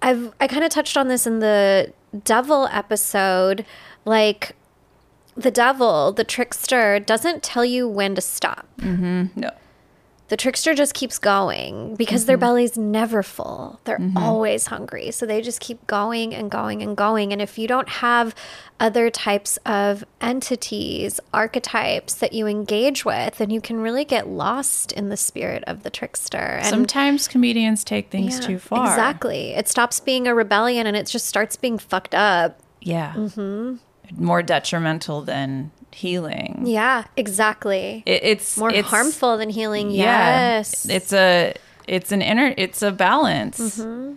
[0.00, 1.92] I've I kind of touched on this in the
[2.24, 3.66] devil episode.
[4.04, 4.54] Like
[5.36, 8.66] the devil, the trickster, doesn't tell you when to stop.
[8.78, 9.40] Mm-hmm.
[9.40, 9.50] No.
[10.28, 12.26] The trickster just keeps going because Mm-hmm.
[12.26, 13.78] their belly's never full.
[13.84, 15.12] They're always hungry.
[15.12, 17.32] So they just keep going and going and going.
[17.32, 18.34] And if you don't have
[18.80, 24.92] other types of entities, archetypes that you engage with, then you can really get lost
[24.92, 26.36] in the spirit of the trickster.
[26.38, 28.86] And Sometimes comedians take things yeah, too far.
[28.86, 29.50] Exactly.
[29.50, 32.58] It stops being a rebellion and it just starts being fucked up.
[32.80, 33.12] Yeah.
[33.14, 33.76] Mm-hmm.
[34.24, 36.62] More detrimental than healing.
[36.66, 38.02] Yeah, exactly.
[38.06, 39.90] It, it's More it's, harmful than healing.
[39.90, 40.56] Yeah.
[40.58, 40.86] Yes.
[40.88, 41.54] It's a
[41.88, 43.58] it's an inner it's a balance.
[43.58, 44.14] Mm-hmm.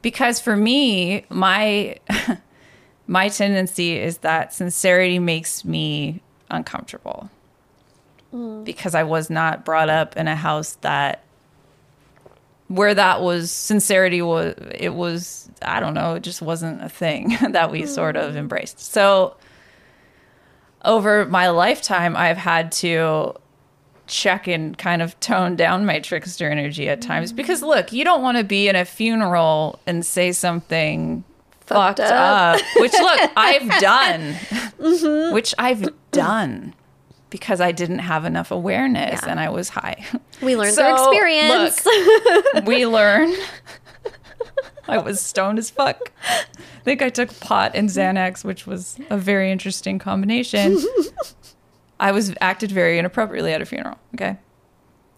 [0.00, 1.96] Because for me, my
[3.06, 6.20] my tendency is that sincerity makes me
[6.50, 7.30] uncomfortable.
[8.32, 8.64] Mm.
[8.64, 11.24] Because I was not brought up in a house that
[12.68, 17.36] where that was sincerity was it was I don't know, it just wasn't a thing
[17.50, 18.38] that we sort of Mm.
[18.38, 18.80] embraced.
[18.80, 19.36] So
[20.84, 23.34] over my lifetime I've had to
[24.06, 27.36] check and kind of tone down my trickster energy at times mm.
[27.36, 31.24] because look, you don't want to be in a funeral and say something
[31.60, 32.56] fucked, Fucked up.
[32.56, 32.62] up.
[32.76, 34.32] which look, I've done.
[34.78, 35.34] Mm-hmm.
[35.34, 36.74] Which I've done
[37.30, 39.30] because I didn't have enough awareness Yeah.
[39.30, 40.02] and I was high.
[40.40, 41.84] we learned So, through experience.
[41.84, 43.34] look, we learn.
[44.88, 46.12] I was stoned as fuck.
[46.28, 46.44] I
[46.84, 50.78] think I took pot and Xanax, which was a very interesting combination.
[52.00, 53.98] I was acted very inappropriately at a funeral.
[54.14, 54.38] Okay.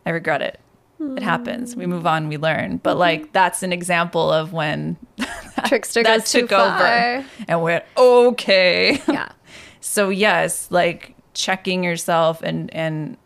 [0.06, 0.60] I regret it.
[1.00, 1.74] It happens.
[1.76, 2.76] We move on, we learn.
[2.76, 2.98] But mm-hmm.
[2.98, 4.98] like that's an example of when
[5.66, 6.66] Trickster that goes too took far.
[6.66, 9.00] over and went, okay.
[9.08, 9.32] Yeah.
[9.80, 13.16] So yes, like checking yourself and and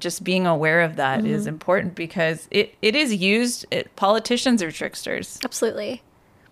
[0.00, 1.48] just being aware of that is Mm-hmm.
[1.48, 6.02] important because it, it is used it, politicians are tricksters Absolutely.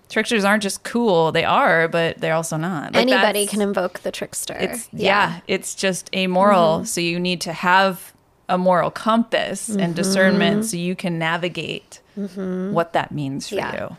[0.09, 1.33] tricksters aren't just cool.
[1.33, 2.95] They are, but they're also not.
[2.95, 4.57] Like, Anybody can invoke the trickster.
[4.59, 5.41] It's yeah.
[5.47, 6.79] it's just amoral.
[6.79, 6.85] Mm-hmm.
[6.85, 8.13] So you need to have
[8.49, 9.93] a moral compass and mm-hmm.
[9.93, 12.73] discernment so you can navigate mm-hmm.
[12.73, 13.75] what that means for Yeah.
[13.91, 13.97] you.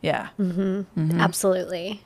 [0.00, 0.28] Yeah.
[1.18, 2.02] Absolutely.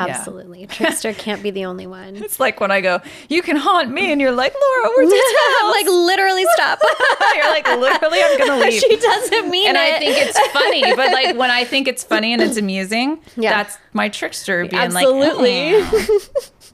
[0.00, 0.66] Absolutely.
[0.66, 2.16] Trickster can't be the only one.
[2.16, 5.34] It's like when I go, you can haunt me, and you're like, Laura, we're just
[5.64, 6.78] like literally stop.
[7.36, 8.80] you're like, literally, I'm gonna leave.
[8.80, 9.80] she doesn't mean and it.
[9.94, 13.50] I think it's funny, but like when I think it's funny and it's amusing, Yeah.
[13.62, 15.80] that's my trickster being Absolutely.
[15.82, 16.18] like, "Eh,"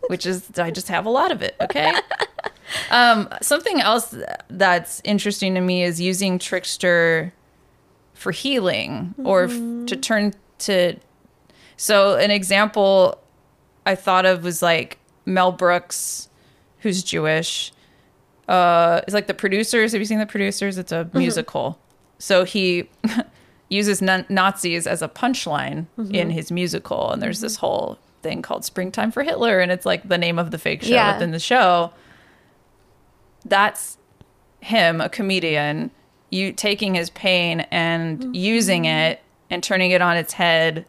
[0.09, 1.57] which is I just have a lot of it.
[1.61, 1.93] Okay.
[2.91, 4.15] Um, something else
[4.49, 7.33] that's interesting to me is using trickster
[8.15, 9.51] for healing or f-
[9.87, 10.97] to turn to.
[11.77, 13.19] So an example
[13.87, 16.29] I thought of was like Mel Brooks,
[16.79, 17.73] who's Jewish.
[18.49, 19.93] Uh, it's like the producers.
[19.93, 20.79] Have you seen the producers?
[20.79, 21.19] It's a mm-hmm.
[21.19, 21.79] musical.
[22.19, 22.89] So he
[23.69, 26.15] uses na- Nazis as a punchline mm-hmm.
[26.15, 27.67] in his musical, and there's this mm-hmm.
[27.67, 30.95] whole thing called "Springtime for Hitler," and it's like the name of the fake show
[30.95, 31.15] Yeah.
[31.15, 31.93] within the show.
[33.45, 33.99] That's
[34.61, 35.91] him, a comedian,
[36.31, 39.21] you taking his pain and using it
[39.51, 40.87] and turning it on its head,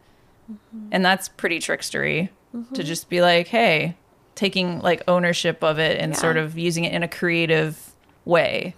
[0.91, 2.29] and that's pretty trickstery
[2.73, 3.95] to just be like, hey,
[4.35, 6.17] taking like ownership of it and Yeah.
[6.19, 7.91] sort of using it in a creative
[8.25, 8.73] way.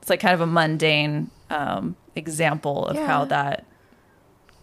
[0.00, 3.64] It's like kind of a mundane um, example of how that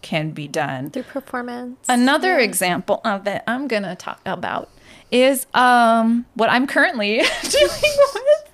[0.02, 0.90] can be done.
[0.90, 1.78] Through performance.
[1.88, 4.70] Another example of it I'm gonna talk about
[5.10, 7.68] is um, what I'm currently dealing
[8.14, 8.49] with.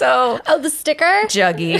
[0.00, 1.04] So Oh, the sticker?
[1.26, 1.76] Juggy.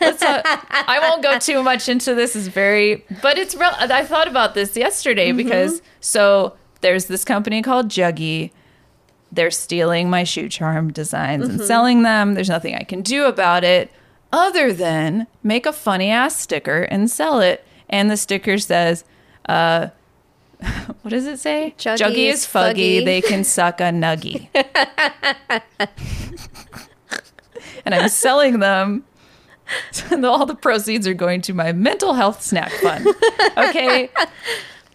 [0.00, 2.36] Let's not- I won't go too much into this.
[2.36, 3.72] Is very, but it's real.
[3.76, 8.52] I thought about this yesterday because so there's this company called Juggy.
[9.32, 12.34] They're stealing my shoe charm designs and selling them.
[12.34, 13.90] There's nothing I can do about it
[14.32, 17.64] other than make a funny ass sticker and sell it.
[17.90, 19.02] And the sticker says,
[19.48, 19.88] uh,
[21.02, 21.74] what does it say?
[21.78, 23.00] Juggy is is fuggy.
[23.00, 23.04] fuggy.
[23.04, 24.50] They can suck a nuggy.
[27.86, 29.04] and I'm selling them.
[30.10, 33.06] And all the proceeds are going to my mental health snack fund.
[33.56, 34.10] Okay.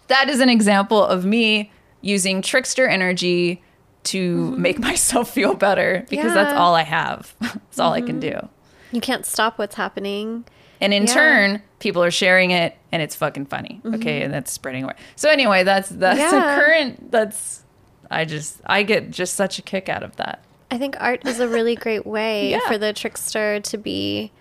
[0.07, 1.71] that is an example of me
[2.01, 3.63] using trickster energy
[4.03, 4.61] to mm-hmm.
[4.61, 7.35] make myself feel better because that's all I have.
[7.39, 8.41] That's all I can mm-hmm.
[8.41, 8.49] do.
[8.91, 10.43] You can't stop what's happening.
[10.81, 11.13] And in Yeah.
[11.13, 13.79] turn, people are sharing it and it's fucking funny.
[13.85, 13.95] Okay.
[13.95, 14.25] Mm-hmm.
[14.25, 14.95] And that's spreading away.
[15.15, 16.57] So anyway, that's that's Yeah.
[16.57, 17.63] a current that's
[18.09, 20.43] I just I get just such a kick out of that.
[20.71, 22.59] I think art is a really great way Yeah.
[22.67, 24.31] for the trickster to be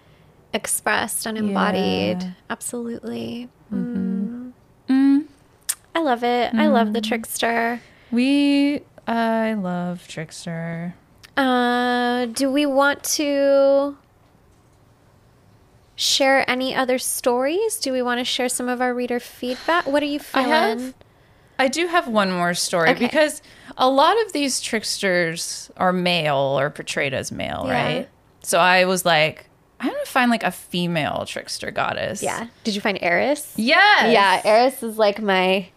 [0.54, 2.22] expressed and embodied.
[2.22, 2.30] Yeah.
[2.48, 3.48] Absolutely.
[3.72, 4.52] Mm.
[5.94, 6.54] I love it.
[6.54, 7.80] I love the trickster.
[8.10, 10.94] We I love Trickster.
[11.36, 13.96] Uh, do we want to
[15.96, 17.78] share any other stories?
[17.78, 19.86] Do we want to share some of our reader feedback?
[19.86, 20.52] What are you feeling?
[20.52, 20.94] I have
[21.58, 23.06] I do have one more story Okay.
[23.06, 23.42] because
[23.80, 27.72] a lot of these tricksters are male or portrayed as male, Yeah.
[27.72, 28.08] right?
[28.42, 29.46] So I was like,
[29.80, 32.22] I'm gonna find like a female trickster goddess.
[32.22, 32.46] Yeah.
[32.62, 33.52] Did you find Eris?
[33.56, 34.12] Yes.
[34.12, 35.68] Yeah, Eris is like my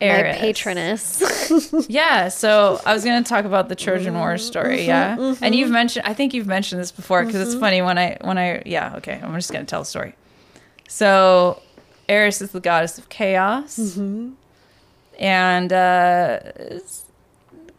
[0.00, 1.22] my patroness.
[1.88, 4.38] Yeah, so I was going to talk about the Trojan War mm-hmm.
[4.38, 4.88] story, mm-hmm.
[4.88, 5.16] yeah.
[5.16, 5.44] Mm-hmm.
[5.44, 8.38] And you've mentioned I think you've mentioned this before because it's funny when I when
[8.38, 10.14] I yeah, okay, I'm just going to tell the story.
[10.88, 11.60] So,
[12.08, 13.98] Eris is the goddess of chaos.
[15.18, 16.40] And uh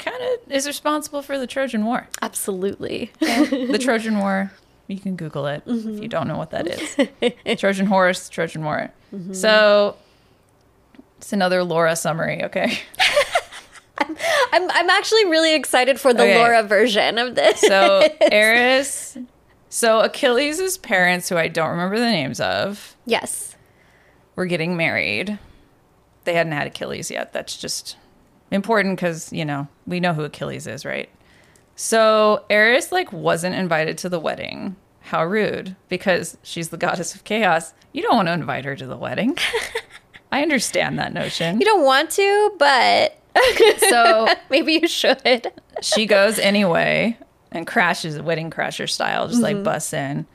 [0.04, 2.08] kind of is responsible for the Trojan War.
[2.22, 3.12] Absolutely.
[3.20, 4.52] the Trojan War,
[4.88, 6.08] you can google it if you mm-hmm.
[6.08, 7.60] don't know what that is.
[7.60, 8.92] Trojan horse, Trojan War.
[9.14, 9.34] Mm-hmm.
[9.34, 9.96] So,
[11.18, 12.80] it's another Laura summary, okay?
[14.52, 16.38] I'm I'm actually really excited for the Okay.
[16.38, 17.62] Laura version of this.
[17.62, 19.18] So Eris,
[19.70, 23.56] so Achilles' parents, who I don't remember the names of, yes.
[24.36, 25.40] were getting married.
[26.26, 27.34] They hadn't had Achilles yet.
[27.34, 27.98] That's just
[28.54, 31.10] important because you know we know who Achilles is, right?
[31.76, 34.76] So Eris like wasn't invited to the wedding.
[35.02, 35.76] How rude!
[35.90, 37.74] Because she's the goddess of chaos.
[37.92, 39.38] You don't want to invite her to the wedding.
[40.32, 41.60] I understand that notion.
[41.60, 43.20] You don't want to, but
[43.90, 45.52] So maybe you should.
[45.82, 47.18] she goes anyway
[47.52, 49.64] and crashes wedding crasher style just like mm-hmm.
[49.64, 50.26] busts in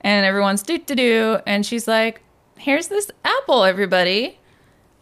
[0.00, 2.20] and everyone's do do do and she's like
[2.58, 4.38] here's this apple everybody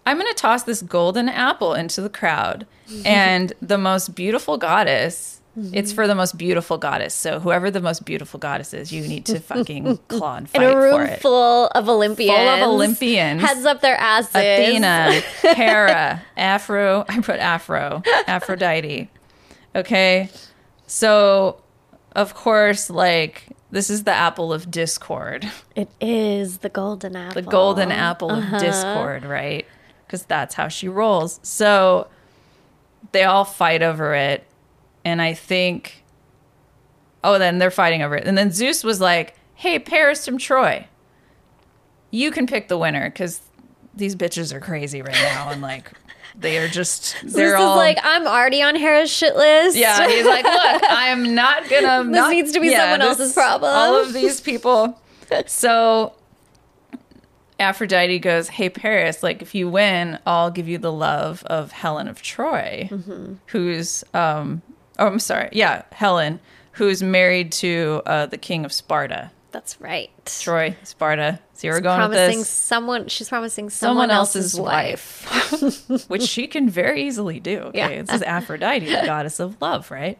[0.06, 2.66] i'm gonna toss this golden apple into the crowd
[3.04, 5.40] and the most beautiful goddess
[5.74, 9.26] it's for the most beautiful goddess so whoever the most beautiful goddess is you need
[9.26, 12.34] to fucking claw and In fight a room for it full of Olympians.
[12.38, 13.42] Full of Olympians.
[13.42, 14.34] Heads up their asses.
[14.34, 15.10] Athena,
[15.54, 17.04] Hera, Afro.
[17.06, 19.10] I put Afro, Aphrodite.
[19.76, 20.30] Okay.
[20.86, 21.62] So
[22.16, 27.42] of course, like this is the apple of discord, It is the golden apple.
[27.42, 28.56] the golden apple Uh-huh.
[28.56, 29.66] of discord, right?
[30.12, 31.40] Because that's how she rolls.
[31.42, 32.06] So
[33.12, 34.46] they all fight over it.
[35.06, 36.04] And I think,
[37.24, 38.26] oh, then they're fighting over it.
[38.26, 40.86] And then Zeus was like, hey, Paris from Troy,
[42.10, 43.40] you can pick the winner because
[43.94, 45.48] these bitches are crazy right now.
[45.48, 45.90] And like,
[46.36, 49.78] they are just, they're This all is like I'm already on Hera's shit list.
[49.78, 50.54] Yeah, he's like, look,
[50.90, 52.04] I am not gonna.
[52.04, 54.98] This not- needs to be someone else's problem." All of these people.
[55.46, 56.12] So
[57.62, 62.08] Aphrodite goes, "Hey Paris, like if you win, I'll give you the love of Helen
[62.08, 63.34] of Troy, Mm-hmm.
[63.46, 64.62] who's um,
[64.98, 66.38] oh, I'm sorry, yeah, Helen,
[66.72, 70.10] who's married to uh, the king of Sparta, that's right.
[70.26, 71.38] Troy, Sparta.
[71.54, 73.08] So you're going with promising this." someone.
[73.08, 75.24] She's promising someone, Someone else's wife.
[76.08, 77.58] which she can very easily do.
[77.60, 78.02] Okay, Yeah.
[78.02, 80.18] this is Aphrodite, the goddess of love, right?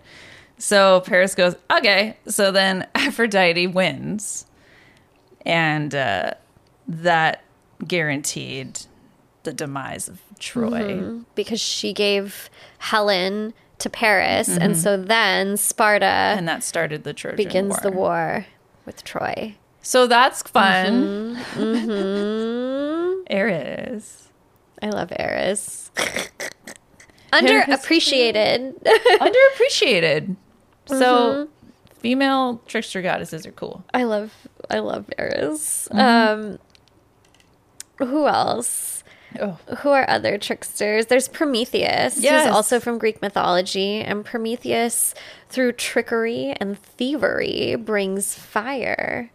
[0.59, 2.17] So Paris goes, okay.
[2.29, 4.47] So then Aphrodite wins,
[5.45, 6.35] and uh,
[6.89, 7.43] that
[7.87, 8.81] guaranteed
[9.45, 11.21] the demise of Troy.
[11.35, 16.39] because she gave Helen to Paris, and so then Sparta Mm-hmm.
[16.39, 17.81] And that started the Trojan begins War.
[17.83, 18.47] the war
[18.87, 19.57] with Troy.
[19.81, 21.37] So that's fun.
[21.57, 23.23] Mm-hmm.
[23.37, 24.29] Ares.
[24.81, 25.91] I love Eris.
[27.33, 28.75] Underappreciated.
[28.85, 30.37] Underappreciated.
[30.87, 30.97] So
[31.47, 31.51] Mm-hmm.
[32.01, 33.85] female trickster goddesses are cool.
[33.95, 34.33] I love
[34.71, 35.89] I love Eris.
[35.93, 35.99] Mm-hmm.
[36.53, 36.59] Um
[37.99, 39.05] who else?
[39.41, 39.59] Oh.
[39.79, 41.07] Who are other tricksters?
[41.07, 42.45] There's Prometheus, Yes.
[42.47, 45.15] who's also from Greek mythology, and Prometheus,
[45.49, 49.31] through trickery and thievery, brings fire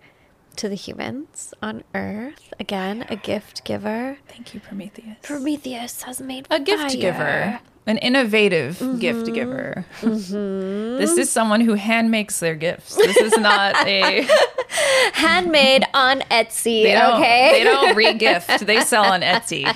[0.57, 2.53] to the humans on Earth.
[2.59, 4.17] Again, a gift giver.
[4.27, 5.17] Thank you, Prometheus.
[5.23, 8.99] Prometheus has made a gift giver, an innovative Mm-hmm.
[8.99, 9.85] gift giver.
[10.01, 12.95] This is someone who hand makes their gifts.
[12.95, 14.27] This is not a
[15.13, 16.83] handmade on Etsy.
[16.83, 18.65] they okay, they don't re-gift.
[18.65, 19.75] They sell on Etsy.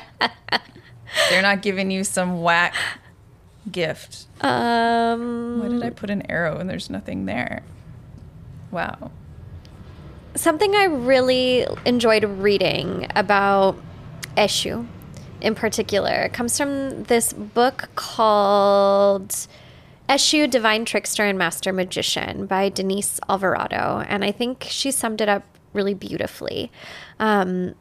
[1.29, 2.75] They're not giving you some whack
[3.71, 4.25] gift.
[4.41, 7.63] um, Why did I put an arrow and there's nothing there?
[8.71, 9.11] Wow.
[10.35, 13.77] something I really enjoyed reading about
[14.37, 14.87] Eshu
[15.41, 19.47] in particular comes from this book called
[20.07, 24.03] Eshu Divine Trickster and Master Magician by Denise Alvarado.
[24.07, 26.69] And I think she summed it up really beautifully.
[27.19, 27.75] Um,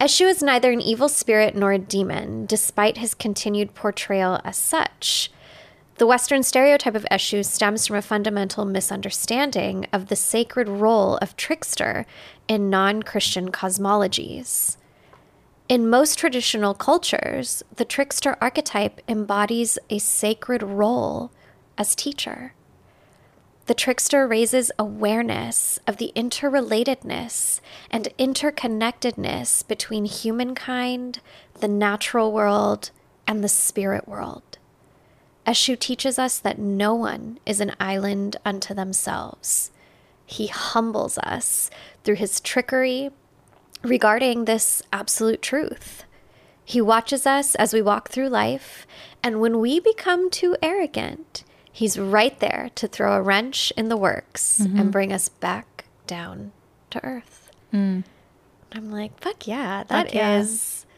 [0.00, 5.30] Eshu is neither an evil spirit nor a demon, despite his continued portrayal as such.
[5.96, 11.36] The Western stereotype of Eshu stems from a fundamental misunderstanding of the sacred role of
[11.36, 12.06] trickster
[12.46, 14.77] in non Christian cosmologies.
[15.68, 21.30] In most traditional cultures, the trickster archetype embodies a sacred role
[21.76, 22.54] as teacher.
[23.66, 27.60] The trickster raises awareness of the interrelatedness
[27.90, 31.20] and interconnectedness between humankind,
[31.60, 32.90] the natural world,
[33.26, 34.56] and the spirit world.
[35.46, 39.70] Eshu teaches us that no one is an island unto themselves.
[40.24, 41.70] He humbles us
[42.04, 43.10] through his trickery
[43.82, 46.04] regarding this absolute truth.
[46.64, 48.86] He watches us as we walk through life,
[49.22, 53.96] and when we become too arrogant, he's right there to throw a wrench in the
[53.96, 54.90] works and mm-hmm.
[54.90, 56.52] bring us back down
[56.90, 57.50] to earth.
[57.72, 58.04] Mm.
[58.72, 60.94] I'm like, fuck yeah, that is yeah.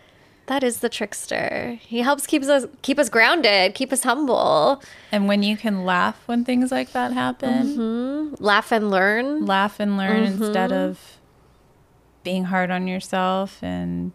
[0.46, 1.78] that is the trickster.
[1.80, 6.20] He helps keeps us keep us grounded, keep us humble, And when you can laugh
[6.26, 8.42] when things like that happen, mm-hmm.
[8.42, 9.46] laugh and learn.
[9.46, 10.42] laugh and learn Mm-hmm.
[10.42, 11.19] instead of
[12.22, 14.12] being hard on yourself and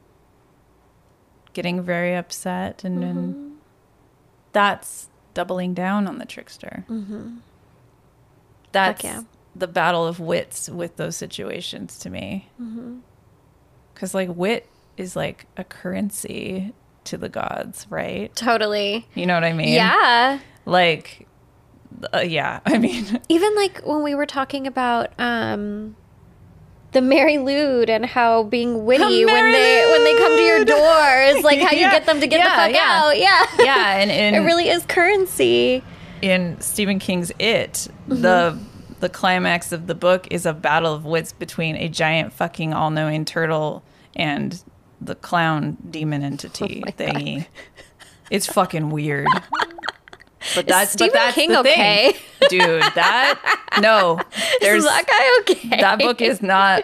[1.54, 3.58] getting very upset and, and
[4.52, 6.86] that's doubling down on the trickster.
[8.72, 9.24] That's yeah.
[9.56, 12.50] the battle of wits with those situations to me.
[13.94, 16.74] Because like wit is like a currency
[17.06, 18.36] to the gods right?
[18.36, 19.08] Totally.
[19.14, 19.70] you know what i mean?
[19.70, 20.40] Yeah.
[20.66, 21.28] like
[22.14, 22.60] uh, yeah.
[22.66, 25.96] I mean Even like when we were talking about um
[26.96, 31.22] the Mari Lwyd and how being witty when they when they come to your door
[31.38, 31.92] is like how you Yeah.
[31.92, 33.02] get them to get Yeah, the fuck yeah.
[33.04, 33.18] out.
[33.20, 33.46] Yeah.
[33.64, 35.84] yeah and, and It really is currency.
[36.22, 38.22] in Stephen King's It, Mm-hmm.
[38.22, 38.58] the
[39.02, 42.90] the climax of the book is a battle of wits between a giant fucking all
[42.92, 43.84] knowing turtle
[44.16, 44.64] and
[45.02, 47.46] the clown demon entity Oh thingy.
[48.32, 49.28] It's fucking weird.
[50.54, 52.12] But that's Stephen but that's King the okay?
[52.14, 52.82] thing, dude.
[52.94, 53.40] That
[53.82, 54.20] no,
[54.62, 55.82] there's is that guy okay?
[55.82, 56.84] that book is not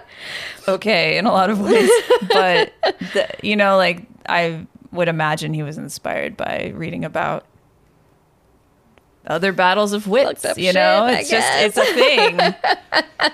[0.68, 1.90] okay in a lot of ways.
[2.30, 2.74] But
[3.14, 7.46] the, you know, like I would imagine he was inspired by reading about
[9.28, 10.46] other battles of wits.
[10.58, 13.34] You know, shit, I it's just it's a thing.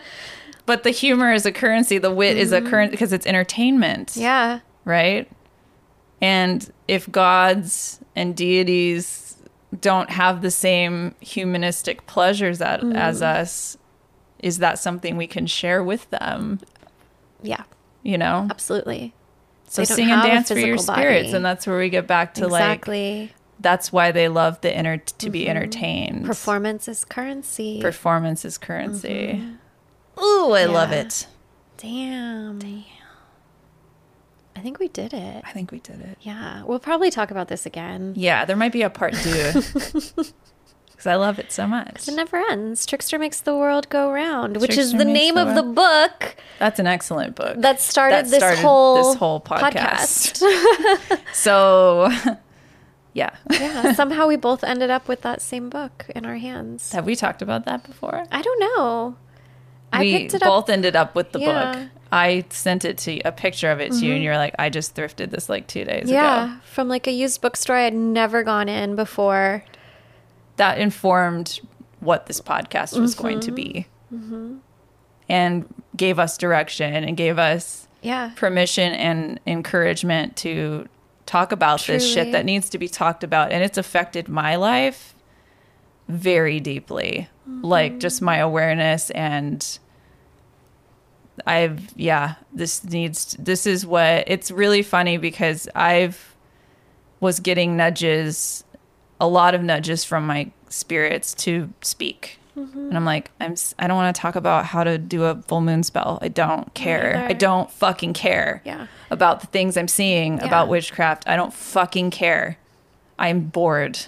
[0.66, 1.98] but the humor is a currency.
[1.98, 4.10] The wit is a current because it's entertainment.
[4.10, 4.22] Mm-hmm.
[4.22, 4.60] Yeah.
[4.84, 5.30] right?
[6.22, 9.27] And if gods and deities
[9.82, 12.96] don't have the same humanistic pleasures at, Mm.
[12.96, 13.78] as us,
[14.40, 16.60] is that something we can share with them?
[17.42, 17.64] Yeah.
[18.04, 18.48] You know?
[18.50, 19.14] Absolutely.
[19.68, 21.26] So sing and a dance for your spirits.
[21.28, 21.36] body.
[21.36, 23.34] And that's where we get back to like, exactly.
[23.60, 26.26] that's why they love the inner to be entertained.
[26.26, 27.82] Performance is currency.
[27.82, 29.44] Performance is currency.
[30.20, 31.28] Ooh, I love it.
[31.78, 32.60] Damn.
[32.60, 32.84] Damn.
[34.58, 35.44] I think we did it.
[35.46, 36.18] I think we did it.
[36.22, 36.64] Yeah.
[36.64, 38.14] We'll probably talk about this again.
[38.16, 39.62] Yeah, there might be a part two.
[40.98, 42.08] Because I love it so much.
[42.08, 42.84] It never ends.
[42.84, 46.80] Trickster makes the world go round, which is the name the of the book That's
[46.80, 47.62] an excellent book.
[47.62, 50.42] that started, That this started whole this whole podcast.
[51.34, 52.10] So,
[53.14, 53.30] yeah.
[53.52, 53.94] yeah.
[53.94, 56.92] Somehow we both ended up with that same book in our hands.
[56.94, 58.26] Have we talked about that before?
[58.32, 59.18] I don't know.
[59.94, 60.42] I we it up.
[60.42, 61.48] both ended up with the Yeah.
[61.74, 61.82] Mm-hmm.
[61.84, 61.90] book.
[62.12, 64.70] I sent it to you, a picture of it to you, and you're like, I
[64.70, 66.54] just thrifted this like two days Yeah, ago.
[66.72, 69.64] from like a used bookstore I'd never gone in before.
[70.56, 71.60] That informed
[72.00, 74.58] what this podcast was going to be Mm-hmm.
[75.28, 75.66] and
[75.98, 78.32] gave us direction and gave us Yeah.
[78.38, 80.88] permission and encouragement to
[81.26, 85.14] talk about this shit that needs to be talked about and it's affected my life
[86.08, 87.28] very deeply
[87.62, 89.80] like just my awareness and
[91.46, 96.36] I've yeah this needs this is what it's really funny because I've
[97.20, 98.64] was getting nudges
[99.20, 102.40] a lot of nudges from my spirits to speak.
[102.56, 105.62] And I'm like I'm I don't want to talk about how to do a full
[105.62, 106.18] moon spell.
[106.24, 107.24] I don't care.
[107.30, 108.88] I don't fucking care Yeah.
[109.12, 110.46] about the things I'm seeing Yeah.
[110.48, 111.28] about witchcraft.
[111.28, 112.58] I don't fucking care.
[113.20, 114.00] I'm bored.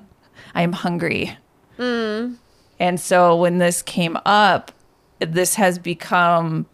[0.54, 1.36] I am hungry.
[1.78, 2.36] Mm.
[2.82, 4.72] And so when this came up,
[5.20, 6.66] this has become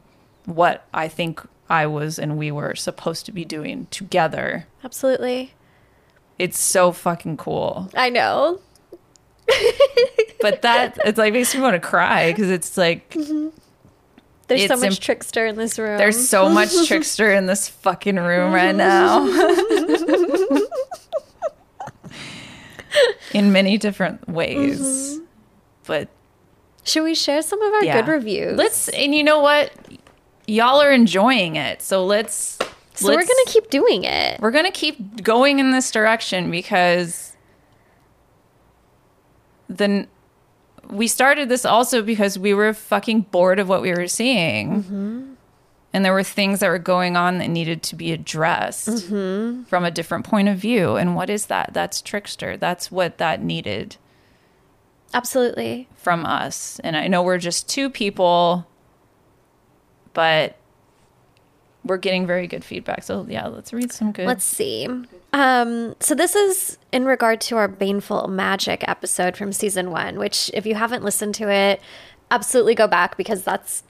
[0.47, 4.67] what I think I was and we were supposed to be doing together.
[4.83, 5.53] Absolutely.
[6.39, 7.91] It's so fucking cool.
[7.95, 8.59] I know.
[10.41, 13.49] But that it's like makes me want to cry because it's like mm-hmm.
[14.47, 15.99] There's so much imp- trickster in this room.
[15.99, 19.27] there's so much trickster in this fucking room right now.
[23.35, 24.81] in many different ways.
[24.81, 25.25] Mm-hmm.
[25.89, 26.09] But
[26.85, 28.01] Should we share some of our yeah.
[28.01, 28.57] good reviews?
[28.57, 29.73] Let's and you know what?
[30.47, 31.83] Y'all are enjoying it.
[31.83, 32.59] So let's
[32.95, 34.41] so we're gonna keep doing it.
[34.41, 37.37] we're gonna keep going in this direction because
[39.69, 40.09] then
[40.89, 45.33] we started this also because we were fucking bored of what we were seeing mm-hmm.
[45.93, 49.65] and there were things that were going on that needed to be addressed mm-hmm.
[49.65, 53.43] from a different point of view and what is that that's trickster that's what that
[53.43, 53.97] needed
[55.15, 55.89] Absolutely.
[55.97, 58.67] from us and i know we're just two people
[60.13, 60.57] but
[61.85, 64.87] we're getting very good feedback so yeah let's read some good Let's see.
[65.33, 70.51] Um, so this is in regard to our Baneful Magic episode from season one, which
[70.55, 71.81] if you haven't listened to it,
[72.31, 73.83] absolutely go back because that's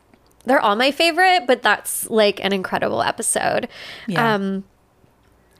[0.44, 3.68] they're all my favorite, but that's like an incredible episode.
[4.06, 4.34] Yeah.
[4.34, 4.64] Um,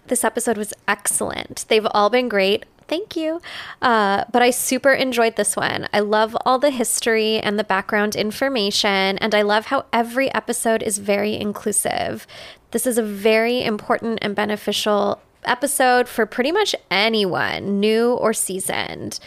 [0.06, 1.64] this episode was excellent.
[1.68, 2.64] They've all been great.
[2.88, 3.40] Thank you.
[3.82, 5.88] Uh, but I super enjoyed this one.
[5.92, 10.82] I love all the history and the background information, and I love how every episode
[10.82, 12.26] is very inclusive.
[12.70, 19.20] This is a very important and beneficial episode for pretty much anyone, new or seasoned.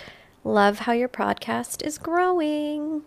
[0.44, 3.04] Love how your podcast is growing.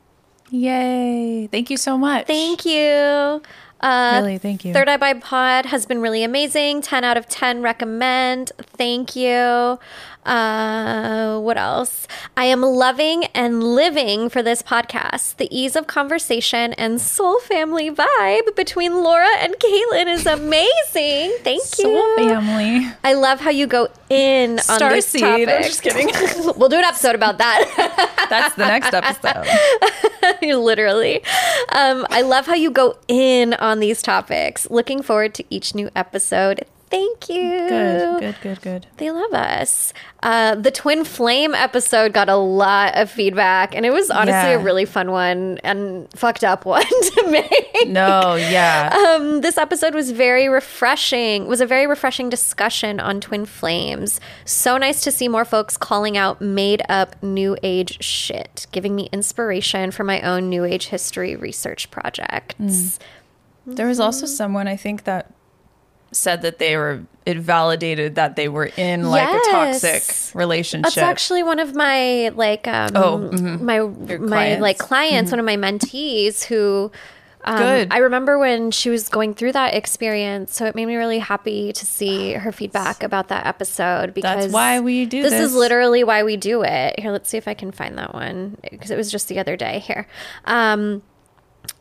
[0.51, 1.49] Yay.
[1.51, 2.27] Thank you so much.
[2.27, 3.43] Thank you.
[3.81, 4.73] Uh, Really, thank you.
[4.73, 6.81] Third Eye Bind Pod has been really amazing.
[6.81, 8.53] 10 out of 10 recommend.
[8.59, 9.79] Thank you.
[10.25, 12.09] Uh, what else?
[12.37, 15.37] I am loving and living for this podcast.
[15.37, 21.37] The ease of conversation and soul family vibe between Laura and Kaitlyn is amazing.
[21.43, 21.85] Thank you.
[21.85, 22.87] Soul family.
[23.05, 25.20] I love how you go in on these Starseed.
[25.20, 25.53] topics.
[25.53, 26.09] I'm just kidding.
[26.57, 28.16] we'll do an episode about that.
[28.31, 29.47] That's the next episode.
[30.43, 31.22] Literally.
[31.72, 34.70] Um, I love how you go in on these topics.
[34.70, 36.64] Looking forward to each new episode.
[36.95, 37.69] Thank you.
[37.69, 38.87] Good, good, good, good.
[38.99, 39.93] They love us.
[40.23, 44.59] Uh, the Twin Flame episode got a lot of feedback, and it was honestly Yeah.
[44.59, 47.89] a really fun one and fucked up one to make.
[47.89, 48.95] No, yeah.
[49.19, 51.47] Um, this episode was very refreshing.
[51.49, 54.21] Was a very refreshing discussion on twin flames.
[54.45, 59.09] So nice to see more folks calling out made up new age shit, giving me
[59.13, 63.01] inspiration for my own new age history research projects.
[63.67, 65.34] There was also someone I think that
[66.15, 70.95] said that they were it validated that they were in like a toxic relationship.
[70.95, 73.61] That's actually one of my like um Oh, mhm.
[73.61, 74.62] my my clients.
[74.62, 76.91] like clients, one of my mentees who
[77.47, 77.89] um, Good.
[77.91, 81.75] I remember when she was going through that experience, so it made me really happy
[81.75, 85.33] to see her feedback about that episode because why we do this.
[85.33, 85.51] this.
[85.51, 86.99] is literally why we do it.
[86.99, 89.57] Here, let's see if I can find that one because it was just the other
[89.59, 89.81] day.
[89.81, 90.07] Here,
[90.47, 91.03] um,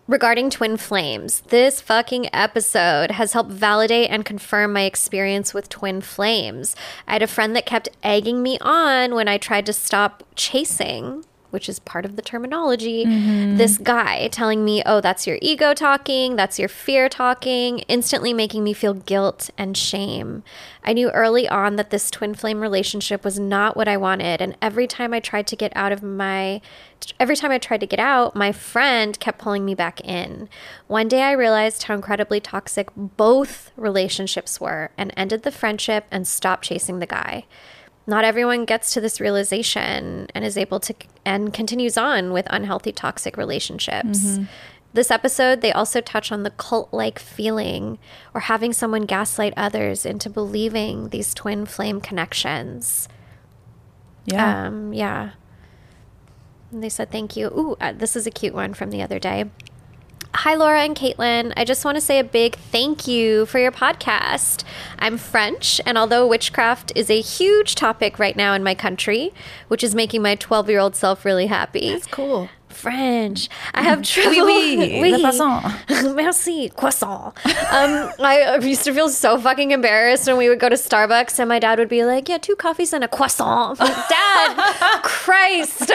[0.07, 6.01] regarding twin flames, this fucking episode has helped validate and confirm my experience with twin
[6.01, 6.75] flames.
[7.07, 11.25] I had a friend that kept egging me on when I tried to stop chasing.
[11.53, 13.05] Which is part of the terminology.
[13.05, 13.57] Mm-hmm.
[13.57, 18.63] This guy telling me, oh, that's your ego talking, that's your fear talking, instantly making
[18.63, 20.43] me feel guilt and shame.
[20.83, 24.41] I knew early on that this twin flame relationship was not what I wanted.
[24.41, 26.61] And every time I tried to get out of my
[27.19, 30.49] every time I tried to get out, my friend kept pulling me back in.
[30.87, 36.27] One day I realized how incredibly toxic both relationships were and ended the friendship and
[36.27, 37.45] stopped chasing the guy.
[38.05, 40.93] Not everyone gets to this realization and is able to
[41.25, 44.39] and continues on with unhealthy toxic relationships.
[44.93, 47.97] This episode, they also touch on the cult like feeling
[48.33, 53.07] or having someone gaslight others into believing these twin flame connections.
[54.25, 54.67] yeah.
[54.67, 55.31] Um, yeah.
[56.71, 57.47] And they said thank you.
[57.47, 59.45] Ooh, uh, this is a cute one from the other day.
[60.35, 61.53] Hi, Laura and Kaitlyn.
[61.55, 64.63] I just want to say a big thank you for your podcast.
[64.97, 69.31] I'm French, and although witchcraft is a huge topic right now in my country,
[69.67, 72.49] which is making my 12 year old self really happy, That's cool.
[72.73, 73.49] French.
[73.73, 74.31] I have trouble.
[74.45, 75.21] Oui, oui, Oui.
[75.21, 75.63] croissant.
[76.15, 77.33] Merci, croissant.
[77.71, 81.47] Um, I used to feel so fucking embarrassed when we would go to Starbucks and
[81.49, 85.87] my dad would be like, "Yeah, two coffees and a croissant." Like, dad, Christ,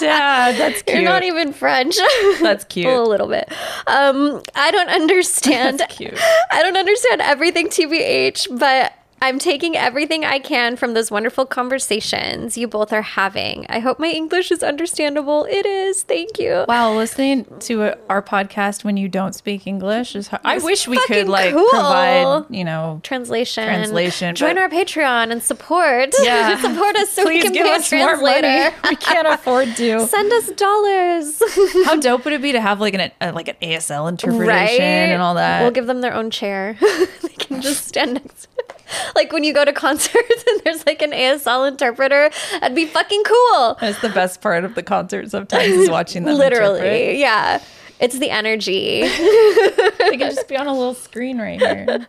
[0.00, 0.96] Dad, that's cute.
[1.00, 1.96] you're not even French.
[2.40, 2.86] That's cute.
[2.86, 3.48] a little bit.
[3.86, 5.78] Um, I don't understand.
[5.80, 6.18] That's cute.
[6.50, 12.58] I don't understand everything TBH, but I'm taking everything I can from those wonderful conversations
[12.58, 13.66] you both are having.
[13.68, 15.46] I hope my English is understandable.
[15.48, 16.02] It is.
[16.02, 16.64] Thank you.
[16.68, 20.42] Wow, listening to a, our podcast when you don't speak English is hard.
[20.44, 21.68] I wish we could like cool.
[21.70, 23.64] provide, you know, Translation.
[23.64, 26.14] Translation, Join our Patreon and support.
[26.22, 26.56] Yeah.
[26.60, 28.40] support us so we please can give pay a us more money.
[28.40, 28.76] translator.
[28.90, 30.00] We can't afford to.
[30.06, 31.42] Send us dollars.
[31.86, 34.80] How dope would it be to have like an a, like an ASL interpretation right?
[34.80, 35.62] and all that?
[35.62, 36.76] We'll give them their own chair.
[37.22, 38.75] they can just stand next to
[39.14, 42.30] Like when you go to concerts and there's like an ASL interpreter,
[42.60, 43.76] that'd be fucking cool.
[43.80, 46.36] That's the best part of the concert sometimes is watching them.
[46.36, 46.78] Literally.
[46.80, 47.16] interpret.
[47.16, 47.62] Yeah.
[47.98, 49.02] It's the energy.
[49.02, 52.06] They can just be on a little screen right here.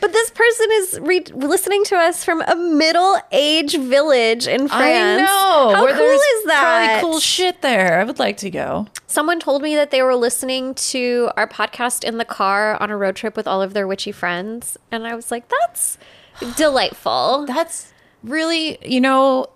[0.00, 4.72] But this person is re- listening to us from a middle age village in France.
[4.72, 5.74] I know.
[5.74, 6.86] How where cool is that?
[7.00, 8.00] Probably cool shit there.
[8.00, 8.86] I would like to go.
[9.06, 12.96] Someone told me that they were listening to our podcast in the car on a
[12.96, 14.78] road trip with all of their witchy friends.
[14.90, 15.98] And I was like, that's
[16.56, 17.44] delightful.
[17.46, 17.92] That's
[18.22, 19.48] really, you know,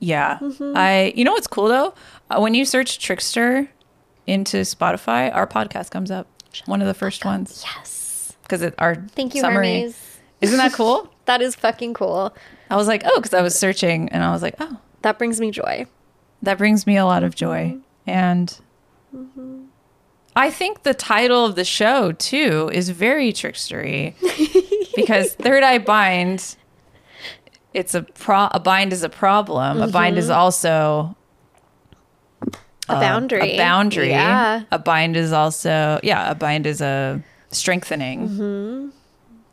[0.00, 0.38] yeah.
[0.74, 1.94] I, you know what's cool though?
[2.30, 3.70] Uh, when you search Trickster
[4.26, 6.26] into Spotify, our podcast comes up.
[6.66, 7.64] One of the first ones.
[7.76, 8.03] Yes.
[8.44, 9.80] Because it our Thank you, summary.
[9.80, 10.18] Hermes.
[10.40, 11.10] Isn't that cool?
[11.26, 12.36] That is fucking cool.
[12.68, 15.40] I was like, oh, because I was searching and I was like, oh, That brings
[15.40, 15.86] me joy.
[16.42, 17.78] that brings me a lot of joy.
[18.06, 18.54] And
[19.16, 19.64] mm-hmm.
[20.36, 24.14] I think the title of the show too is very trickstery
[24.96, 26.56] because third eye bind.
[27.72, 28.48] It's a pro.
[28.50, 29.80] A bind is a problem.
[29.80, 30.38] A bind is mm-hmm.
[30.38, 31.16] also
[32.90, 33.52] A uh, boundary.
[33.52, 34.10] a boundary.
[34.10, 34.64] Yeah.
[34.70, 36.30] A bind is also yeah.
[36.30, 37.22] A bind is a
[37.54, 38.92] strengthening.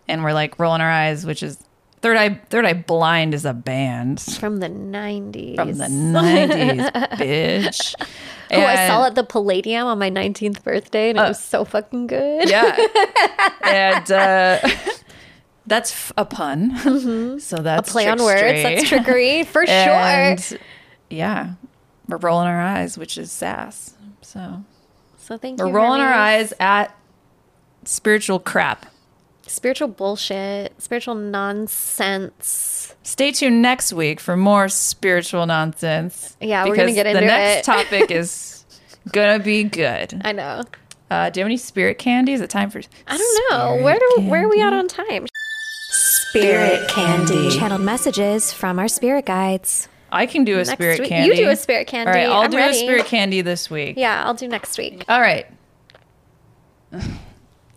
[0.07, 1.57] And we're like rolling our eyes, which is
[2.01, 2.41] third eye.
[2.49, 5.55] Third eye blind is a band From the 90s.
[5.55, 6.81] from the nineties,
[7.19, 7.95] bitch.
[8.53, 11.63] Oh, I saw it at the Palladium on my 19th birthday and it was so
[11.63, 12.49] fucking good.
[12.49, 12.75] Yeah.
[13.63, 14.59] and uh,
[15.65, 17.39] that's f- a pun.
[17.39, 17.91] So that's Mm-hmm.
[17.93, 18.61] Play on words.
[18.63, 20.35] That's trickery for sure.
[21.09, 21.53] Yeah,
[22.09, 23.95] we're rolling our eyes, which is sass.
[24.21, 24.65] So
[25.17, 25.63] So thank you.
[25.65, 25.77] we're you.
[25.77, 26.93] rolling our eyes at
[27.85, 28.85] spiritual crap.
[29.47, 32.95] Spiritual bullshit, spiritual nonsense.
[33.03, 36.37] Stay tuned next week for more spiritual nonsense.
[36.39, 37.21] Yeah, we're gonna get into it.
[37.21, 37.71] the next it.
[37.71, 38.63] topic is
[39.11, 40.21] gonna be good.
[40.23, 40.63] I know.
[41.09, 42.31] Uh, do you have any spirit candy?
[42.31, 42.81] Is it time for?
[43.07, 43.83] I don't know.
[43.83, 45.27] Where do where are we at on time?
[45.89, 47.49] Spirit candy.
[47.49, 49.89] Channeled messages from our spirit guides.
[50.13, 51.35] I can do a Next spirit week- candy.
[51.35, 52.09] you do a spirit candy.
[52.11, 52.77] All right, I'll I'm do ready.
[52.77, 53.95] a spirit candy this week.
[53.97, 55.03] Yeah, I'll do next week.
[55.09, 55.45] All right.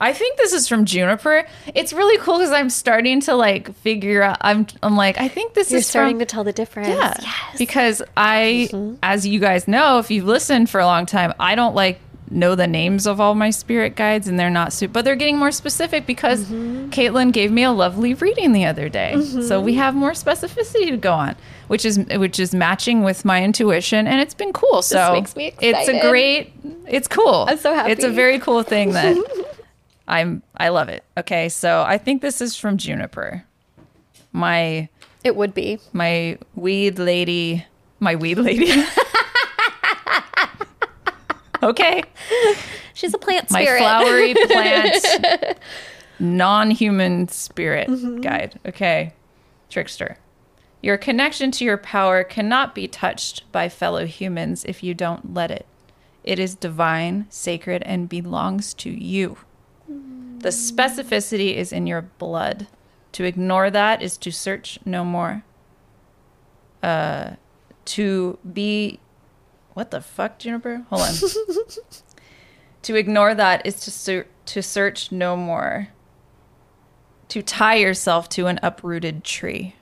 [0.00, 1.44] I think this is from Juniper.
[1.74, 4.38] It's really cool because I'm starting to like figure out.
[4.40, 6.88] I'm I'm like I think this You're is starting from, to tell the difference.
[6.88, 7.58] yeah Yes.
[7.58, 8.96] because I, mm-hmm.
[9.02, 12.00] as you guys know, if you've listened for a long time, I don't like
[12.30, 15.52] know the names of all my spirit guides, and they're not but they're getting more
[15.52, 16.90] specific because mm-hmm.
[16.90, 19.20] Kaitlyn gave me a lovely reading the other day.
[19.22, 19.80] So we mm-hmm.
[19.80, 21.36] have more specificity to go on,
[21.68, 24.82] which is which is matching with my intuition, and it's been cool.
[24.82, 26.52] So makes me it's a great,
[26.86, 27.46] it's cool.
[27.48, 27.92] I'm so happy.
[27.92, 29.16] It's a very cool thing that
[30.06, 30.42] I'm.
[30.56, 31.04] I love it.
[31.16, 33.44] Okay, so I think this is from Juniper,
[34.32, 34.88] my
[35.22, 35.78] It would be.
[35.92, 37.64] my weed lady,
[38.00, 38.72] my weed lady.
[41.62, 42.02] okay,
[42.94, 43.80] She's a plant spirit.
[43.80, 45.58] my flowery plant,
[46.18, 48.20] non-human spirit mm-hmm.
[48.20, 48.58] guide.
[48.66, 49.12] Okay,
[49.68, 50.18] trickster.
[50.80, 55.50] Your connection to your power cannot be touched by fellow humans if you don't let
[55.50, 55.66] it.
[56.22, 59.38] It is divine, sacred, and belongs to you.
[59.88, 62.66] The specificity is in your blood.
[63.12, 65.44] To ignore that is to search no more.
[66.82, 67.34] Uh,
[67.86, 69.00] to be.
[69.74, 70.84] What the fuck, Juniper?
[70.90, 71.14] Hold on.
[72.82, 75.88] to ignore that is to ser- to search no more.
[77.28, 79.74] To tie yourself to an uprooted tree.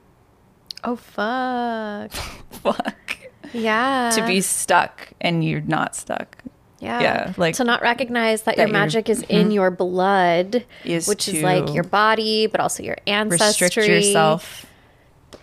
[0.85, 2.13] oh fuck.
[2.63, 3.19] Fuck.
[3.53, 4.11] Yeah.
[4.15, 6.39] to be stuck and you're not stuck.
[6.83, 7.01] Yeah.
[7.01, 11.29] Yeah, like- to not recognize that, that your magic is in your blood, Is which
[11.29, 13.67] is like your body, but also your ancestry.
[13.67, 14.67] Restrict yourself.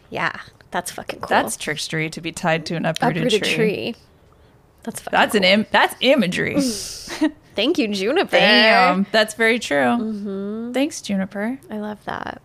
[0.09, 0.37] Yeah,
[0.71, 1.29] that's fucking cool.
[1.29, 3.55] That's trickstery to be tied to an uprooted, uprooted tree.
[3.55, 3.95] tree.
[4.83, 5.51] That's fucking That's an cool.
[5.51, 6.59] Im- that's imagery.
[7.55, 8.31] Thank you, Juniper.
[8.37, 9.77] Damn, that's very true.
[9.77, 10.71] Mm-hmm.
[10.73, 11.57] Thanks, Juniper.
[11.69, 12.41] I love that.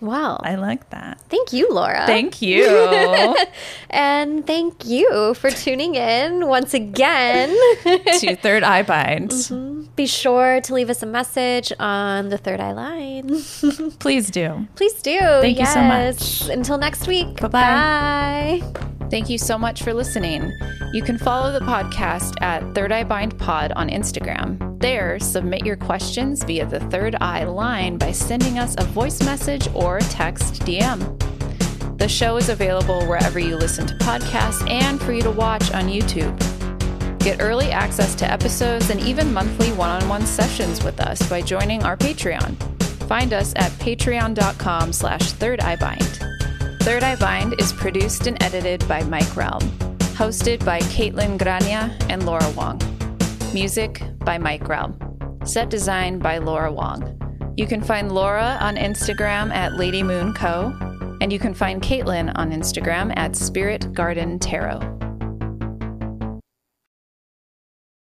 [0.00, 0.40] Wow.
[0.42, 1.20] I like that.
[1.28, 2.04] thank you, Laura.
[2.06, 2.66] Thank you.
[3.90, 7.48] and thank you for tuning in once again.
[7.84, 9.30] to Third Eye Bind.
[9.30, 9.86] Mm-hmm.
[9.96, 13.28] Be sure to leave us a message on the Third Eye Line.
[13.98, 14.66] Please do.
[14.76, 15.18] Please do.
[15.18, 16.48] Thank you so much.
[16.48, 17.40] Until next week.
[17.40, 18.60] Bye-bye.
[18.62, 19.08] Bye.
[19.10, 20.52] Thank you so much for listening.
[20.92, 24.75] You can follow the podcast at Third Eye Bind Pod on Instagram.
[24.78, 29.68] There, submit your questions via the Third Eye line by sending us a voice message
[29.74, 31.18] or text DM.
[31.98, 35.88] The show is available wherever you listen to podcasts and for you to watch on
[35.88, 36.38] YouTube.
[37.20, 41.96] Get early access to episodes and even monthly one-on-one sessions with us by joining our
[41.96, 42.54] Patreon.
[43.08, 46.20] Find us at patreon.com slash third eye bind.
[46.86, 49.60] Third Eye Bind is produced and edited by Mike Realm.
[50.14, 52.95] Hosted by Kaitlyn Grania and Laura Wong.
[53.52, 54.98] Music by Mike Realm.
[55.44, 57.54] Set design by Laura Wong.
[57.56, 60.76] You can find Laura on Instagram at Lady Moon Co.
[61.20, 64.95] And you can find Kaitlyn on Instagram at Spirit Garden Tarot.